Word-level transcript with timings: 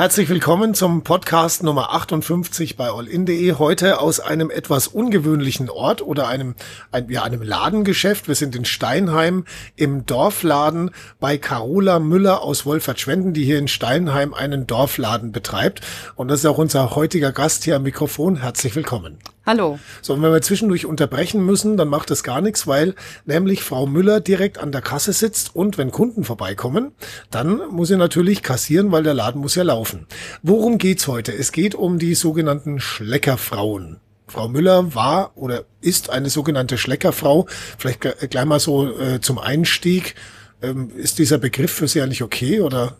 Herzlich 0.00 0.30
willkommen 0.30 0.72
zum 0.72 1.04
Podcast 1.04 1.62
Nummer 1.62 1.92
58 1.92 2.78
bei 2.78 2.88
allin.de. 2.88 3.52
Heute 3.58 4.00
aus 4.00 4.18
einem 4.18 4.50
etwas 4.50 4.88
ungewöhnlichen 4.88 5.68
Ort 5.68 6.00
oder 6.00 6.26
einem, 6.26 6.54
ein, 6.90 7.10
ja, 7.10 7.22
einem 7.22 7.42
Ladengeschäft. 7.42 8.26
Wir 8.26 8.34
sind 8.34 8.56
in 8.56 8.64
Steinheim 8.64 9.44
im 9.76 10.06
Dorfladen 10.06 10.92
bei 11.20 11.36
Carola 11.36 11.98
Müller 11.98 12.40
aus 12.40 12.64
Wolfertschwenden, 12.64 13.34
die 13.34 13.44
hier 13.44 13.58
in 13.58 13.68
Steinheim 13.68 14.32
einen 14.32 14.66
Dorfladen 14.66 15.32
betreibt. 15.32 15.82
Und 16.16 16.28
das 16.28 16.40
ist 16.40 16.46
auch 16.46 16.56
unser 16.56 16.96
heutiger 16.96 17.32
Gast 17.32 17.64
hier 17.64 17.76
am 17.76 17.82
Mikrofon. 17.82 18.36
Herzlich 18.36 18.74
willkommen. 18.74 19.18
Hallo. 19.50 19.80
So, 20.00 20.14
und 20.14 20.22
wenn 20.22 20.30
wir 20.30 20.42
zwischendurch 20.42 20.86
unterbrechen 20.86 21.44
müssen, 21.44 21.76
dann 21.76 21.88
macht 21.88 22.12
das 22.12 22.22
gar 22.22 22.40
nichts, 22.40 22.68
weil 22.68 22.94
nämlich 23.26 23.64
Frau 23.64 23.84
Müller 23.84 24.20
direkt 24.20 24.58
an 24.58 24.70
der 24.70 24.80
Kasse 24.80 25.12
sitzt 25.12 25.56
und 25.56 25.76
wenn 25.76 25.90
Kunden 25.90 26.22
vorbeikommen, 26.22 26.92
dann 27.32 27.60
muss 27.68 27.88
sie 27.88 27.96
natürlich 27.96 28.44
kassieren, 28.44 28.92
weil 28.92 29.02
der 29.02 29.12
Laden 29.12 29.40
muss 29.40 29.56
ja 29.56 29.64
laufen. 29.64 30.06
Worum 30.44 30.78
geht's 30.78 31.08
heute? 31.08 31.32
Es 31.32 31.50
geht 31.50 31.74
um 31.74 31.98
die 31.98 32.14
sogenannten 32.14 32.78
Schleckerfrauen. 32.78 33.96
Frau 34.28 34.46
Müller 34.46 34.94
war 34.94 35.32
oder 35.34 35.64
ist 35.80 36.10
eine 36.10 36.30
sogenannte 36.30 36.78
Schleckerfrau. 36.78 37.48
Vielleicht 37.76 38.02
gleich 38.30 38.44
mal 38.44 38.60
so 38.60 38.96
äh, 39.00 39.20
zum 39.20 39.40
Einstieg. 39.40 40.14
Ähm, 40.62 40.92
ist 40.94 41.18
dieser 41.18 41.38
Begriff 41.38 41.72
für 41.72 41.88
Sie 41.88 42.00
eigentlich 42.00 42.22
okay 42.22 42.60
oder? 42.60 42.98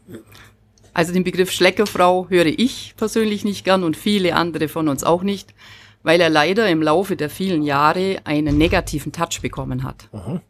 Also 0.94 1.12
den 1.12 1.22
Begriff 1.22 1.52
Schleckerfrau 1.52 2.26
höre 2.28 2.46
ich 2.46 2.94
persönlich 2.96 3.44
nicht 3.44 3.64
gern 3.64 3.84
und 3.84 3.96
viele 3.96 4.34
andere 4.34 4.66
von 4.66 4.88
uns 4.88 5.04
auch 5.04 5.22
nicht 5.22 5.54
weil 6.02 6.20
er 6.20 6.30
leider 6.30 6.68
im 6.68 6.82
Laufe 6.82 7.16
der 7.16 7.30
vielen 7.30 7.62
Jahre 7.62 8.18
einen 8.24 8.56
negativen 8.58 9.12
Touch 9.12 9.40
bekommen 9.42 9.82
hat. 9.82 10.08
Aha. 10.12 10.40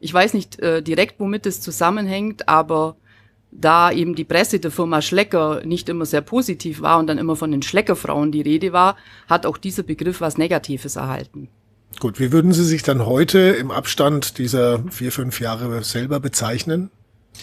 Ich 0.00 0.12
weiß 0.12 0.34
nicht 0.34 0.58
äh, 0.60 0.82
direkt, 0.82 1.18
womit 1.18 1.46
es 1.46 1.60
zusammenhängt, 1.60 2.48
aber 2.48 2.96
da 3.50 3.92
eben 3.92 4.14
die 4.14 4.24
Presse 4.24 4.58
der 4.58 4.70
Firma 4.70 5.00
Schlecker 5.00 5.62
nicht 5.64 5.88
immer 5.88 6.06
sehr 6.06 6.20
positiv 6.20 6.82
war 6.82 6.98
und 6.98 7.06
dann 7.06 7.18
immer 7.18 7.36
von 7.36 7.50
den 7.50 7.62
Schleckerfrauen 7.62 8.32
die 8.32 8.42
Rede 8.42 8.72
war, 8.72 8.96
hat 9.28 9.46
auch 9.46 9.56
dieser 9.56 9.82
Begriff 9.82 10.20
was 10.20 10.36
Negatives 10.36 10.96
erhalten. 10.96 11.48
Gut, 12.00 12.18
wie 12.18 12.32
würden 12.32 12.52
Sie 12.52 12.64
sich 12.64 12.82
dann 12.82 13.06
heute 13.06 13.38
im 13.38 13.70
Abstand 13.70 14.38
dieser 14.38 14.80
vier, 14.90 15.12
fünf 15.12 15.40
Jahre 15.40 15.84
selber 15.84 16.18
bezeichnen? 16.18 16.90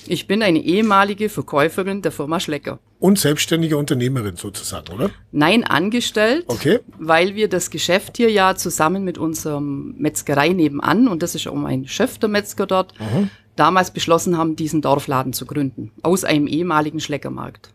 Ich 0.07 0.27
bin 0.27 0.41
eine 0.41 0.59
ehemalige 0.59 1.29
Verkäuferin 1.29 2.01
der 2.01 2.11
Firma 2.11 2.39
Schlecker. 2.39 2.79
Und 2.99 3.19
selbstständige 3.19 3.77
Unternehmerin 3.77 4.35
sozusagen, 4.35 4.93
oder? 4.93 5.09
Nein, 5.31 5.63
angestellt. 5.63 6.45
Okay. 6.47 6.79
Weil 6.97 7.35
wir 7.35 7.49
das 7.49 7.69
Geschäft 7.69 8.17
hier 8.17 8.31
ja 8.31 8.55
zusammen 8.55 9.03
mit 9.03 9.17
unserem 9.17 9.95
Metzgerei 9.97 10.49
nebenan, 10.49 11.07
und 11.07 11.23
das 11.23 11.35
ist 11.35 11.47
auch 11.47 11.55
mein 11.55 11.87
Chef, 11.87 12.17
der 12.19 12.29
Metzger 12.29 12.67
dort, 12.67 12.99
mhm. 12.99 13.29
damals 13.55 13.91
beschlossen 13.91 14.37
haben, 14.37 14.55
diesen 14.55 14.81
Dorfladen 14.81 15.33
zu 15.33 15.45
gründen. 15.45 15.91
Aus 16.03 16.23
einem 16.23 16.47
ehemaligen 16.47 16.99
Schleckermarkt. 16.99 17.71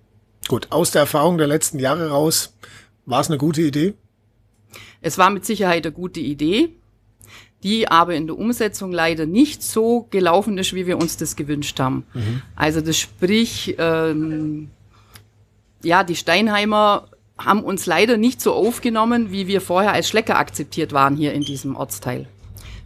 Gut, 0.48 0.68
aus 0.70 0.92
der 0.92 1.02
Erfahrung 1.02 1.38
der 1.38 1.48
letzten 1.48 1.78
Jahre 1.78 2.10
raus, 2.10 2.54
war 3.04 3.20
es 3.20 3.28
eine 3.28 3.38
gute 3.38 3.62
Idee? 3.62 3.94
Es 5.00 5.18
war 5.18 5.30
mit 5.30 5.44
Sicherheit 5.44 5.84
eine 5.86 5.92
gute 5.92 6.20
Idee 6.20 6.70
die 7.62 7.88
aber 7.88 8.14
in 8.14 8.26
der 8.26 8.38
Umsetzung 8.38 8.92
leider 8.92 9.26
nicht 9.26 9.62
so 9.62 10.06
gelaufen 10.10 10.58
ist, 10.58 10.74
wie 10.74 10.86
wir 10.86 10.98
uns 10.98 11.16
das 11.16 11.36
gewünscht 11.36 11.80
haben. 11.80 12.04
Mhm. 12.14 12.42
Also 12.54 12.80
das 12.80 12.96
sprich, 12.96 13.74
ähm, 13.78 14.70
ja, 15.82 16.04
die 16.04 16.16
Steinheimer 16.16 17.08
haben 17.38 17.62
uns 17.62 17.86
leider 17.86 18.16
nicht 18.16 18.40
so 18.40 18.54
aufgenommen, 18.54 19.30
wie 19.30 19.46
wir 19.46 19.60
vorher 19.60 19.92
als 19.92 20.08
Schlecker 20.08 20.38
akzeptiert 20.38 20.92
waren 20.92 21.16
hier 21.16 21.32
in 21.32 21.42
diesem 21.42 21.76
Ortsteil. 21.76 22.26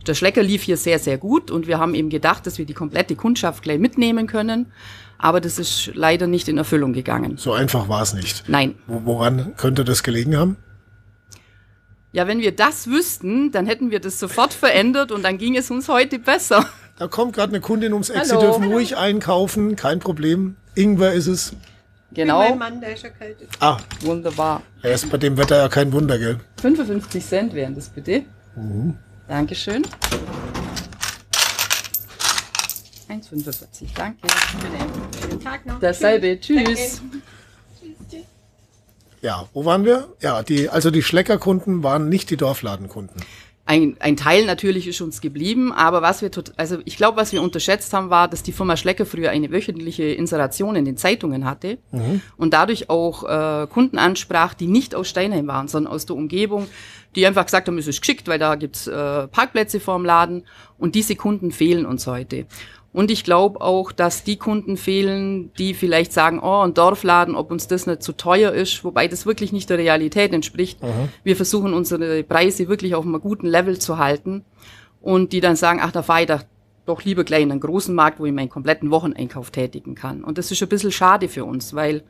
Der 0.07 0.15
Schlecker 0.15 0.43
lief 0.43 0.62
hier 0.62 0.77
sehr, 0.77 0.99
sehr 0.99 1.19
gut 1.19 1.51
und 1.51 1.67
wir 1.67 1.79
haben 1.79 1.95
eben 1.95 2.09
gedacht, 2.09 2.47
dass 2.47 2.59
wir 2.59 2.65
die 2.65 2.75
komplette 2.75 3.17
Kundschaft 3.17 3.62
gleich 3.62 3.79
mitnehmen 3.79 4.27
können. 4.27 4.73
Aber 5.19 5.41
das 5.41 5.59
ist 5.59 5.91
leider 5.95 6.27
nicht 6.27 6.49
in 6.49 6.57
Erfüllung 6.57 6.95
gegangen. 6.95 7.37
So 7.37 7.53
einfach 7.53 7.89
war 7.89 8.01
es 8.01 8.15
nicht. 8.15 8.45
Nein. 8.49 8.77
Woran 8.87 9.55
könnte 9.59 9.84
das 9.84 10.03
gelegen 10.03 10.37
haben? 10.37 10.56
Ja, 12.12 12.26
wenn 12.26 12.41
wir 12.41 12.54
das 12.54 12.88
wüssten, 12.88 13.53
dann 13.53 13.66
hätten 13.66 13.93
wir 13.93 14.00
das 14.00 14.19
sofort 14.19 14.53
verändert 14.53 15.12
und 15.12 15.22
dann 15.22 15.38
ging 15.38 15.56
es 15.56 15.71
uns 15.71 15.88
heute 15.88 16.19
besser. 16.19 16.66
Da 16.98 17.06
kommt 17.06 17.34
gerade 17.34 17.53
eine 17.53 17.60
Kundin 17.60 17.93
ums 17.93 18.10
Eck. 18.10 18.19
Hallo. 18.19 18.28
Sie 18.28 18.47
dürfen 18.47 18.62
Hallo. 18.65 18.72
ruhig 18.75 18.97
einkaufen, 18.97 19.76
kein 19.76 20.00
Problem. 20.00 20.56
Ingwer 20.75 21.12
ist 21.12 21.28
es. 21.28 21.54
Genau. 22.12 22.41
Mein 22.41 22.59
Mann, 22.59 22.81
der 22.81 22.94
ist 22.94 23.04
kalt. 23.19 23.37
Ah. 23.60 23.78
Wunderbar. 24.00 24.62
Er 24.82 24.93
ist 24.93 25.09
bei 25.09 25.16
dem 25.16 25.37
Wetter 25.37 25.56
ja 25.56 25.69
kein 25.69 25.93
Wunder, 25.93 26.19
gell? 26.19 26.41
55 26.60 27.25
Cent 27.25 27.54
wären 27.54 27.75
das 27.76 27.88
bitte. 27.88 28.25
Mhm. 28.56 28.99
Dankeschön. 29.28 29.87
1,45. 33.09 33.87
Danke. 33.94 34.19
Schönen 35.20 35.41
Tag 35.41 35.65
noch. 35.66 35.78
Dasselbe. 35.78 36.41
Tschüss. 36.41 37.00
Danke. 37.00 37.22
Ja, 39.22 39.48
wo 39.53 39.64
waren 39.64 39.84
wir? 39.84 40.08
Ja, 40.20 40.42
die, 40.42 40.69
also 40.69 40.91
die 40.91 41.03
Schleckerkunden 41.03 41.82
waren 41.82 42.08
nicht 42.08 42.31
die 42.31 42.36
Dorfladenkunden. 42.36 43.22
Ein, 43.66 43.97
ein 44.00 44.16
Teil 44.16 44.47
natürlich 44.47 44.88
ist 44.88 45.00
uns 45.00 45.20
geblieben, 45.20 45.72
aber 45.72 46.03
was 46.03 46.22
wir, 46.22 46.32
tot, 46.32 46.53
also 46.56 46.78
ich 46.86 46.97
glaube, 46.97 47.19
was 47.19 47.32
wir 47.32 47.41
unterschätzt 47.41 47.92
haben, 47.92 48.10
war, 48.10 48.26
dass 48.26 48.42
die 48.42 48.50
Firma 48.50 48.76
Schlecker 48.76 49.06
früher 49.06 49.31
eine 49.31 49.53
wöchentliche 49.53 50.04
Inseration 50.04 50.75
in 50.75 50.84
den 50.84 50.97
Zeitungen 50.97 51.44
hatte 51.44 51.78
mhm. 51.92 52.20
und 52.36 52.53
dadurch 52.53 52.91
auch 52.91 53.22
äh, 53.22 53.69
Kunden 53.69 53.98
ansprach, 53.98 54.54
die 54.54 54.66
nicht 54.66 54.97
aus 54.97 55.08
Steinheim 55.08 55.47
waren, 55.47 55.69
sondern 55.69 55.92
aus 55.92 56.04
der 56.04 56.16
Umgebung, 56.16 56.66
die 57.14 57.25
einfach 57.25 57.44
gesagt 57.44 57.69
haben, 57.69 57.78
es 57.78 57.87
ist 57.87 58.00
geschickt, 58.00 58.26
weil 58.26 58.41
da 58.41 58.56
gibt's 58.56 58.88
äh, 58.88 59.28
Parkplätze 59.28 59.78
vorm 59.78 60.04
Laden 60.04 60.47
und 60.76 60.97
diese 60.97 61.14
Kunden 61.14 61.52
fehlen 61.52 61.87
uns 61.87 62.08
heute. 62.08 62.47
Und 62.93 63.11
ich 63.11 63.23
glaube 63.23 63.61
auch, 63.61 63.93
dass 63.93 64.25
die 64.25 64.37
Kunden 64.37 64.77
fehlen, 64.77 65.53
die 65.59 65.75
vielleicht 65.75 66.12
sagen, 66.12 66.41
oh, 66.43 66.62
ein 66.62 66.75
Dorfladen, 66.75 67.37
ob 67.37 67.53
uns 67.53 67.69
das 67.69 67.87
nicht 67.87 68.03
zu 68.03 68.12
teuer 68.12 68.53
ist, 68.53 68.83
wobei 68.83 69.06
das 69.06 69.27
wirklich 69.27 69.53
nicht 69.53 69.71
der 69.71 69.78
Realität 69.78 70.33
entspricht. 70.33 70.83
Mhm. 70.83 71.09
Wir 71.23 71.37
versuchen 71.37 71.73
unsere 71.73 72.25
Preise 72.25 72.69
wirklich 72.69 72.97
auf 72.97 73.05
einem 73.05 73.21
guten 73.21 73.47
Level 73.47 73.79
zu 73.79 73.99
halten 73.99 74.45
und 75.00 75.33
die 75.33 75.41
dann 75.41 75.55
sagen, 75.55 75.79
ach, 75.81 75.93
da 75.93 76.03
fahre 76.03 76.23
ich 76.23 76.31
doch 76.87 77.05
lieber 77.05 77.23
gleich 77.23 77.43
in 77.43 77.53
einen 77.53 77.61
großen 77.61 77.95
Markt, 77.95 78.19
wo 78.19 78.27
ich 78.27 78.33
meinen 78.33 78.49
kompletten 78.49 78.91
Wocheneinkauf 78.91 79.53
tätigen 79.53 79.95
kann. 79.95 80.25
Und 80.25 80.39
das 80.39 80.50
ist 80.50 80.61
ein 80.61 80.69
bisschen 80.69 80.91
schade 80.91 81.29
für 81.29 81.45
uns, 81.45 81.75
weil 81.75 82.03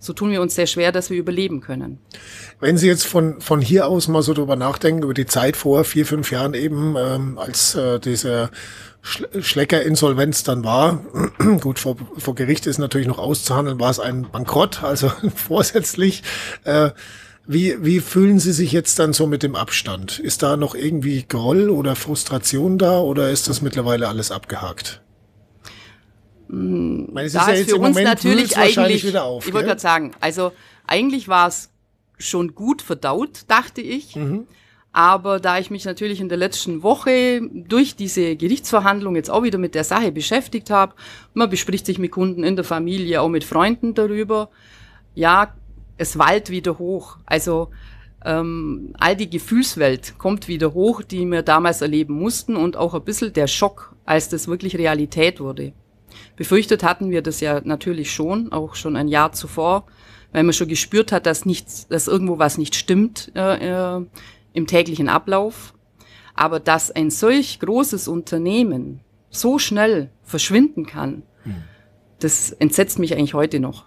so 0.00 0.12
tun 0.12 0.32
wir 0.32 0.42
uns 0.42 0.56
sehr 0.56 0.66
schwer, 0.66 0.92
dass 0.92 1.10
wir 1.10 1.18
überleben 1.18 1.60
können. 1.60 1.98
Wenn 2.60 2.76
Sie 2.76 2.88
jetzt 2.88 3.06
von, 3.06 3.40
von 3.40 3.60
hier 3.60 3.86
aus 3.86 4.08
mal 4.08 4.22
so 4.22 4.34
drüber 4.34 4.56
nachdenken, 4.56 5.04
über 5.04 5.14
die 5.14 5.26
Zeit 5.26 5.56
vor 5.56 5.84
vier, 5.84 6.04
fünf 6.04 6.30
Jahren 6.30 6.54
eben, 6.54 6.96
ähm, 6.98 7.38
als 7.38 7.74
äh, 7.74 8.00
dieser 8.00 8.50
Schlecker-Insolvenz 9.04 10.44
dann 10.44 10.64
war. 10.64 11.04
Gut, 11.60 11.78
vor, 11.78 11.96
vor 12.16 12.34
Gericht 12.34 12.66
ist 12.66 12.78
natürlich 12.78 13.06
noch 13.06 13.18
auszuhandeln, 13.18 13.78
war 13.78 13.90
es 13.90 14.00
ein 14.00 14.30
Bankrott, 14.30 14.82
also 14.82 15.12
vorsätzlich. 15.34 16.22
Äh, 16.64 16.90
wie, 17.46 17.76
wie 17.84 18.00
fühlen 18.00 18.38
Sie 18.38 18.52
sich 18.52 18.72
jetzt 18.72 18.98
dann 18.98 19.12
so 19.12 19.26
mit 19.26 19.42
dem 19.42 19.54
Abstand? 19.54 20.18
Ist 20.18 20.42
da 20.42 20.56
noch 20.56 20.74
irgendwie 20.74 21.24
Groll 21.28 21.68
oder 21.68 21.94
Frustration 21.94 22.78
da 22.78 22.98
oder 23.00 23.30
ist 23.30 23.48
das 23.48 23.60
mittlerweile 23.60 24.08
alles 24.08 24.30
abgehakt? 24.30 25.02
Hm, 26.48 27.10
meine, 27.12 27.28
da 27.28 27.40
ist, 27.42 27.48
ja 27.48 27.52
ist 27.52 27.70
für 27.70 27.76
uns 27.76 27.88
Moment 27.88 28.06
natürlich 28.06 28.56
eigentlich, 28.56 29.04
wieder 29.04 29.24
auf, 29.24 29.46
ich 29.46 29.52
wollte 29.52 29.68
gerade 29.68 29.80
sagen, 29.80 30.12
also 30.20 30.52
eigentlich 30.86 31.28
war 31.28 31.48
es 31.48 31.70
schon 32.18 32.54
gut 32.54 32.80
verdaut, 32.80 33.42
dachte 33.48 33.82
ich. 33.82 34.16
Mhm. 34.16 34.46
Aber 34.96 35.40
da 35.40 35.58
ich 35.58 35.72
mich 35.72 35.84
natürlich 35.84 36.20
in 36.20 36.28
der 36.28 36.38
letzten 36.38 36.84
Woche 36.84 37.40
durch 37.52 37.96
diese 37.96 38.36
Gerichtsverhandlung 38.36 39.16
jetzt 39.16 39.28
auch 39.28 39.42
wieder 39.42 39.58
mit 39.58 39.74
der 39.74 39.82
Sache 39.82 40.12
beschäftigt 40.12 40.70
habe, 40.70 40.94
man 41.34 41.50
bespricht 41.50 41.84
sich 41.84 41.98
mit 41.98 42.12
Kunden 42.12 42.44
in 42.44 42.54
der 42.54 42.64
Familie, 42.64 43.20
auch 43.20 43.28
mit 43.28 43.42
Freunden 43.42 43.94
darüber, 43.94 44.50
ja, 45.16 45.52
es 45.96 46.16
wallt 46.16 46.48
wieder 46.48 46.78
hoch. 46.78 47.16
Also 47.26 47.70
ähm, 48.24 48.94
all 48.96 49.16
die 49.16 49.28
Gefühlswelt 49.28 50.16
kommt 50.16 50.46
wieder 50.46 50.74
hoch, 50.74 51.02
die 51.02 51.26
wir 51.26 51.42
damals 51.42 51.82
erleben 51.82 52.14
mussten 52.14 52.54
und 52.54 52.76
auch 52.76 52.94
ein 52.94 53.02
bisschen 53.02 53.32
der 53.32 53.48
Schock, 53.48 53.96
als 54.04 54.28
das 54.28 54.46
wirklich 54.46 54.78
Realität 54.78 55.40
wurde. 55.40 55.72
Befürchtet 56.36 56.84
hatten 56.84 57.10
wir 57.10 57.22
das 57.22 57.40
ja 57.40 57.60
natürlich 57.64 58.12
schon, 58.12 58.52
auch 58.52 58.76
schon 58.76 58.94
ein 58.94 59.08
Jahr 59.08 59.32
zuvor, 59.32 59.86
weil 60.30 60.44
man 60.44 60.52
schon 60.52 60.68
gespürt 60.68 61.10
hat, 61.10 61.26
dass 61.26 61.46
nichts, 61.46 61.88
dass 61.88 62.06
irgendwo 62.06 62.38
was 62.38 62.58
nicht 62.58 62.76
stimmt 62.76 63.32
äh, 63.34 63.96
äh 63.98 64.06
im 64.54 64.66
täglichen 64.66 65.10
Ablauf. 65.10 65.74
Aber 66.34 66.58
dass 66.58 66.90
ein 66.90 67.10
solch 67.10 67.60
großes 67.60 68.08
Unternehmen 68.08 69.00
so 69.30 69.58
schnell 69.58 70.10
verschwinden 70.22 70.86
kann, 70.86 71.22
hm. 71.42 71.56
das 72.20 72.50
entsetzt 72.50 72.98
mich 72.98 73.14
eigentlich 73.14 73.34
heute 73.34 73.60
noch. 73.60 73.84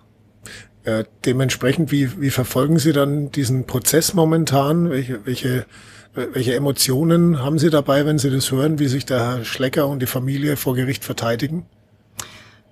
Äh, 0.83 1.03
dementsprechend, 1.25 1.91
wie, 1.91 2.21
wie 2.21 2.29
verfolgen 2.29 2.79
Sie 2.79 2.93
dann 2.93 3.31
diesen 3.31 3.65
Prozess 3.65 4.13
momentan? 4.13 4.89
Welche, 4.89 5.25
welche, 5.25 5.65
welche 6.13 6.55
Emotionen 6.55 7.41
haben 7.41 7.59
Sie 7.59 7.69
dabei, 7.69 8.05
wenn 8.05 8.19
Sie 8.19 8.29
das 8.29 8.51
hören, 8.51 8.79
wie 8.79 8.87
sich 8.87 9.05
der 9.05 9.19
Herr 9.19 9.45
Schlecker 9.45 9.87
und 9.87 10.01
die 10.01 10.05
Familie 10.05 10.55
vor 10.55 10.75
Gericht 10.75 11.03
verteidigen? 11.03 11.65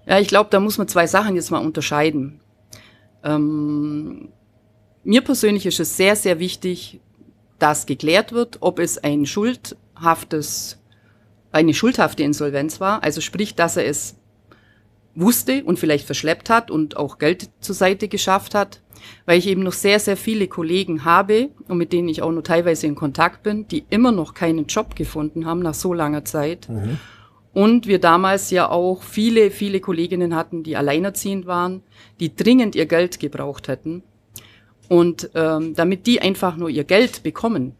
Ja, 0.05 0.19
ich 0.19 0.27
glaube, 0.27 0.49
da 0.49 0.59
muss 0.59 0.77
man 0.77 0.87
zwei 0.87 1.07
Sachen 1.07 1.35
jetzt 1.35 1.51
mal 1.51 1.57
unterscheiden. 1.57 2.39
Ähm, 3.23 4.29
mir 5.03 5.21
persönlich 5.21 5.65
ist 5.65 5.79
es 5.79 5.97
sehr, 5.97 6.15
sehr 6.15 6.39
wichtig, 6.39 7.01
dass 7.59 7.85
geklärt 7.85 8.31
wird, 8.31 8.57
ob 8.61 8.79
es 8.79 8.97
ein 8.97 9.25
schuldhaftes, 9.25 10.79
eine 11.51 11.73
schuldhafte 11.73 12.23
Insolvenz 12.23 12.79
war, 12.79 13.03
also 13.03 13.21
sprich, 13.21 13.55
dass 13.55 13.77
er 13.77 13.85
es 13.85 14.15
wusste 15.15 15.63
und 15.63 15.79
vielleicht 15.79 16.05
verschleppt 16.05 16.49
hat 16.49 16.69
und 16.69 16.97
auch 16.97 17.17
Geld 17.17 17.49
zur 17.61 17.75
Seite 17.75 18.07
geschafft 18.07 18.53
hat, 18.53 18.81
weil 19.25 19.39
ich 19.39 19.47
eben 19.47 19.63
noch 19.63 19.73
sehr, 19.73 19.99
sehr 19.99 20.17
viele 20.17 20.47
Kollegen 20.47 21.05
habe 21.05 21.49
und 21.67 21.77
mit 21.77 21.93
denen 21.93 22.09
ich 22.09 22.21
auch 22.21 22.31
nur 22.31 22.43
teilweise 22.43 22.87
in 22.87 22.95
Kontakt 22.95 23.43
bin, 23.43 23.67
die 23.67 23.85
immer 23.89 24.11
noch 24.11 24.33
keinen 24.33 24.65
Job 24.65 24.95
gefunden 24.95 25.45
haben 25.45 25.61
nach 25.61 25.73
so 25.73 25.93
langer 25.93 26.25
Zeit. 26.25 26.67
Mhm. 26.69 26.99
Und 27.53 27.87
wir 27.87 27.99
damals 27.99 28.51
ja 28.51 28.69
auch 28.69 29.01
viele, 29.01 29.49
viele 29.49 29.79
Kolleginnen 29.79 30.35
hatten, 30.35 30.63
die 30.63 30.75
alleinerziehend 30.75 31.45
waren, 31.45 31.83
die 32.19 32.35
dringend 32.35 32.75
ihr 32.75 32.85
Geld 32.85 33.21
gebraucht 33.21 33.69
hätten. 33.69 34.03
Und 34.87 35.31
ähm, 35.33 35.73
damit 35.75 36.05
die 36.05 36.21
einfach 36.21 36.57
nur 36.57 36.69
ihr 36.69 36.83
Geld 36.83 37.23
bekommen, 37.23 37.75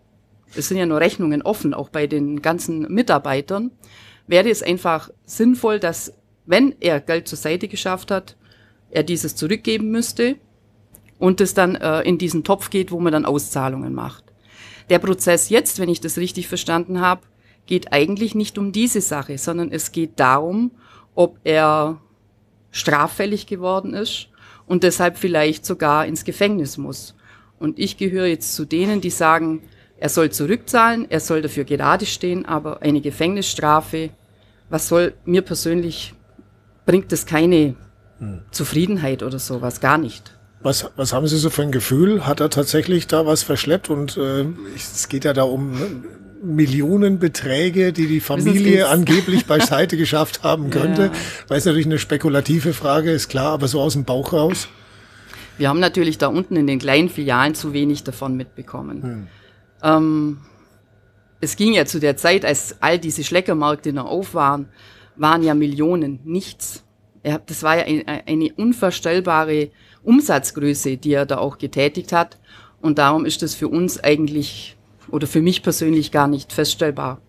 es 0.55 0.69
sind 0.69 0.77
ja 0.77 0.85
nur 0.85 0.99
Rechnungen 0.99 1.41
offen, 1.41 1.73
auch 1.73 1.89
bei 1.89 2.07
den 2.07 2.41
ganzen 2.41 2.91
Mitarbeitern, 2.91 3.71
wäre 4.27 4.49
es 4.49 4.63
einfach 4.63 5.09
sinnvoll, 5.25 5.79
dass 5.79 6.13
wenn 6.45 6.75
er 6.79 6.99
Geld 6.99 7.27
zur 7.27 7.37
Seite 7.37 7.67
geschafft 7.67 8.11
hat, 8.11 8.35
er 8.89 9.03
dieses 9.03 9.35
zurückgeben 9.35 9.91
müsste 9.91 10.35
und 11.19 11.41
es 11.41 11.53
dann 11.53 11.75
äh, 11.75 12.01
in 12.01 12.17
diesen 12.17 12.43
Topf 12.43 12.69
geht, 12.69 12.91
wo 12.91 12.99
man 12.99 13.13
dann 13.13 13.25
Auszahlungen 13.25 13.93
macht. 13.93 14.23
Der 14.89 14.99
Prozess 14.99 15.49
jetzt, 15.49 15.79
wenn 15.79 15.89
ich 15.89 16.01
das 16.01 16.17
richtig 16.17 16.47
verstanden 16.47 17.01
habe, 17.01 17.21
geht 17.65 17.91
eigentlich 17.91 18.35
nicht 18.35 18.57
um 18.57 18.71
diese 18.71 19.01
Sache, 19.01 19.37
sondern 19.37 19.71
es 19.71 19.91
geht 19.91 20.19
darum, 20.19 20.71
ob 21.15 21.39
er 21.43 21.99
straffällig 22.71 23.47
geworden 23.47 23.93
ist 23.93 24.29
und 24.67 24.83
deshalb 24.83 25.17
vielleicht 25.17 25.65
sogar 25.65 26.05
ins 26.05 26.23
Gefängnis 26.23 26.77
muss. 26.77 27.15
Und 27.59 27.79
ich 27.79 27.97
gehöre 27.97 28.25
jetzt 28.25 28.55
zu 28.55 28.65
denen, 28.65 29.01
die 29.01 29.09
sagen, 29.09 29.63
er 29.97 30.09
soll 30.09 30.29
zurückzahlen, 30.29 31.09
er 31.09 31.19
soll 31.19 31.41
dafür 31.41 31.63
gerade 31.63 32.05
stehen, 32.05 32.45
aber 32.45 32.81
eine 32.81 33.01
Gefängnisstrafe, 33.01 34.09
was 34.69 34.87
soll 34.87 35.13
mir 35.25 35.41
persönlich 35.41 36.13
bringt 36.85 37.11
es 37.13 37.25
keine 37.25 37.75
hm. 38.19 38.41
Zufriedenheit 38.51 39.23
oder 39.23 39.39
sowas, 39.39 39.79
gar 39.79 39.97
nicht. 39.97 40.35
Was, 40.61 40.89
was 40.95 41.13
haben 41.13 41.27
Sie 41.27 41.37
so 41.37 41.49
für 41.49 41.61
ein 41.61 41.71
Gefühl? 41.71 42.25
Hat 42.25 42.39
er 42.39 42.49
tatsächlich 42.49 43.07
da 43.07 43.25
was 43.25 43.43
verschleppt? 43.43 43.89
Und 43.89 44.17
äh, 44.17 44.45
es 44.75 45.07
geht 45.09 45.23
ja 45.23 45.33
da 45.33 45.43
um 45.43 46.05
Millionenbeträge, 46.45 47.93
die 47.93 48.07
die 48.07 48.19
Familie 48.19 48.87
angeblich 48.87 49.45
beiseite 49.47 49.97
geschafft 49.97 50.43
haben 50.43 50.69
könnte. 50.69 51.05
Ja. 51.05 51.11
Weil 51.47 51.57
es 51.57 51.65
natürlich 51.65 51.85
eine 51.85 51.99
spekulative 51.99 52.73
Frage 52.73 53.11
ist, 53.11 53.29
klar, 53.29 53.53
aber 53.53 53.67
so 53.67 53.81
aus 53.81 53.93
dem 53.93 54.05
Bauch 54.05 54.33
raus. 54.33 54.67
Wir 55.57 55.69
haben 55.69 55.79
natürlich 55.79 56.17
da 56.17 56.27
unten 56.27 56.55
in 56.55 56.67
den 56.67 56.79
kleinen 56.79 57.09
Filialen 57.09 57.55
zu 57.55 57.73
wenig 57.73 58.03
davon 58.03 58.35
mitbekommen. 58.35 59.03
Hm. 59.03 59.27
Ähm, 59.83 60.37
es 61.41 61.55
ging 61.55 61.73
ja 61.73 61.85
zu 61.85 61.99
der 61.99 62.17
Zeit, 62.17 62.45
als 62.45 62.81
all 62.81 62.99
diese 62.99 63.23
Schleckermärkte 63.23 63.93
noch 63.93 64.05
auf 64.05 64.33
waren, 64.33 64.67
waren 65.15 65.43
ja 65.43 65.53
Millionen 65.53 66.19
nichts. 66.23 66.83
Er, 67.23 67.39
das 67.39 67.63
war 67.63 67.77
ja 67.77 67.83
eine, 67.83 68.27
eine 68.27 68.53
unvorstellbare 68.55 69.69
Umsatzgröße, 70.03 70.97
die 70.97 71.13
er 71.13 71.25
da 71.25 71.37
auch 71.37 71.57
getätigt 71.57 72.11
hat. 72.11 72.37
Und 72.81 72.97
darum 72.97 73.25
ist 73.25 73.41
das 73.41 73.55
für 73.55 73.67
uns 73.67 74.03
eigentlich 74.03 74.74
oder 75.15 75.27
für 75.27 75.41
mich 75.41 75.63
persönlich 75.63 76.11
gar 76.11 76.27
nicht 76.27 76.51
feststellbar. 76.51 77.21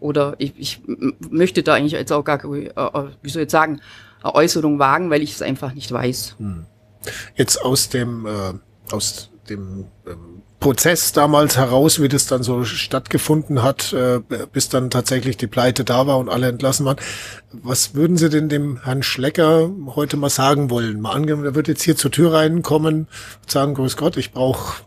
Oder 0.00 0.34
ich, 0.38 0.54
ich 0.56 0.82
möchte 1.30 1.62
da 1.62 1.74
eigentlich 1.74 1.92
jetzt 1.92 2.12
auch 2.12 2.24
gar, 2.24 2.42
äh, 2.42 2.46
wie 2.46 3.28
soll 3.28 3.42
ich 3.42 3.44
jetzt 3.44 3.52
sagen, 3.52 3.80
eine 4.22 4.34
Äußerung 4.34 4.78
wagen, 4.78 5.10
weil 5.10 5.22
ich 5.22 5.32
es 5.32 5.42
einfach 5.42 5.74
nicht 5.74 5.92
weiß. 5.92 6.36
Hm. 6.38 6.64
Jetzt 7.36 7.62
aus 7.62 7.90
dem, 7.90 8.26
äh, 8.26 8.54
aus 8.90 9.30
dem 9.50 9.86
ähm, 10.06 10.42
Prozess 10.60 11.12
damals 11.12 11.58
heraus, 11.58 12.00
wie 12.00 12.08
das 12.08 12.26
dann 12.26 12.42
so 12.42 12.64
stattgefunden 12.64 13.62
hat, 13.62 13.92
äh, 13.92 14.20
bis 14.50 14.70
dann 14.70 14.88
tatsächlich 14.88 15.36
die 15.36 15.46
Pleite 15.46 15.84
da 15.84 16.06
war 16.06 16.16
und 16.16 16.30
alle 16.30 16.48
entlassen 16.48 16.86
waren. 16.86 16.96
Was 17.52 17.94
würden 17.94 18.16
Sie 18.16 18.30
denn 18.30 18.48
dem 18.48 18.82
Herrn 18.82 19.02
Schlecker 19.02 19.70
heute 19.94 20.16
mal 20.16 20.30
sagen 20.30 20.70
wollen? 20.70 21.02
Mal 21.02 21.12
angenommen, 21.12 21.44
er 21.44 21.54
wird 21.54 21.68
jetzt 21.68 21.82
hier 21.82 21.96
zur 21.96 22.10
Tür 22.10 22.32
reinkommen 22.32 23.08
sagen, 23.46 23.74
Grüß 23.74 23.98
Gott, 23.98 24.16
ich 24.16 24.32
brauche 24.32 24.84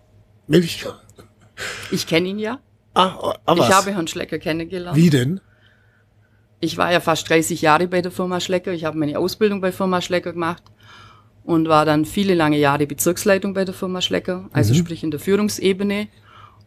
Milch. 0.48 0.88
Ich 1.92 2.08
kenne 2.08 2.30
ihn 2.30 2.40
ja. 2.40 2.60
Ah, 2.94 3.36
aber 3.46 3.64
ah, 3.64 3.68
Ich 3.68 3.74
habe 3.74 3.92
Herrn 3.94 4.08
Schlecker 4.08 4.40
kennengelernt. 4.40 4.98
Wie 4.98 5.10
denn? 5.10 5.40
Ich 6.60 6.78
war 6.78 6.92
ja 6.92 7.00
fast 7.00 7.30
30 7.30 7.62
Jahre 7.62 7.88
bei 7.88 8.02
der 8.02 8.12
Firma 8.12 8.40
Schlecker. 8.40 8.74
Ich 8.74 8.86
habe 8.86 8.98
meine 8.98 9.20
Ausbildung 9.20 9.62
bei 9.62 9.72
Firma 9.72 10.02
Schlecker 10.02 10.34
gemacht 10.34 10.64
und 11.44 11.70
war 11.70 11.86
dann 11.86 12.06
viele 12.06 12.34
lange 12.34 12.58
Jahre 12.58 12.88
Bezirksleitung 12.88 13.54
bei 13.54 13.64
der 13.64 13.74
Firma 13.74 14.02
Schlecker, 14.02 14.50
also 14.52 14.74
mhm. 14.74 14.80
sprich 14.80 15.04
in 15.04 15.12
der 15.12 15.20
Führungsebene. 15.20 16.08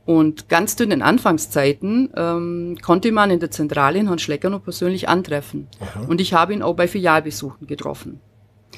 Und 0.06 0.48
ganz 0.48 0.76
zu 0.76 0.86
den 0.86 1.02
Anfangszeiten 1.02 2.10
ähm, 2.16 2.78
konnte 2.80 3.12
man 3.12 3.30
in 3.30 3.38
der 3.38 3.50
Zentrale 3.50 3.98
in 3.98 4.06
Herrn 4.06 4.18
Schlecker 4.18 4.48
noch 4.48 4.64
persönlich 4.64 5.08
antreffen. 5.08 5.68
Aha. 5.78 6.06
Und 6.08 6.20
ich 6.20 6.32
habe 6.32 6.52
ihn 6.52 6.62
auch 6.62 6.74
bei 6.74 6.88
Filialbesuchen 6.88 7.66
getroffen. 7.66 8.20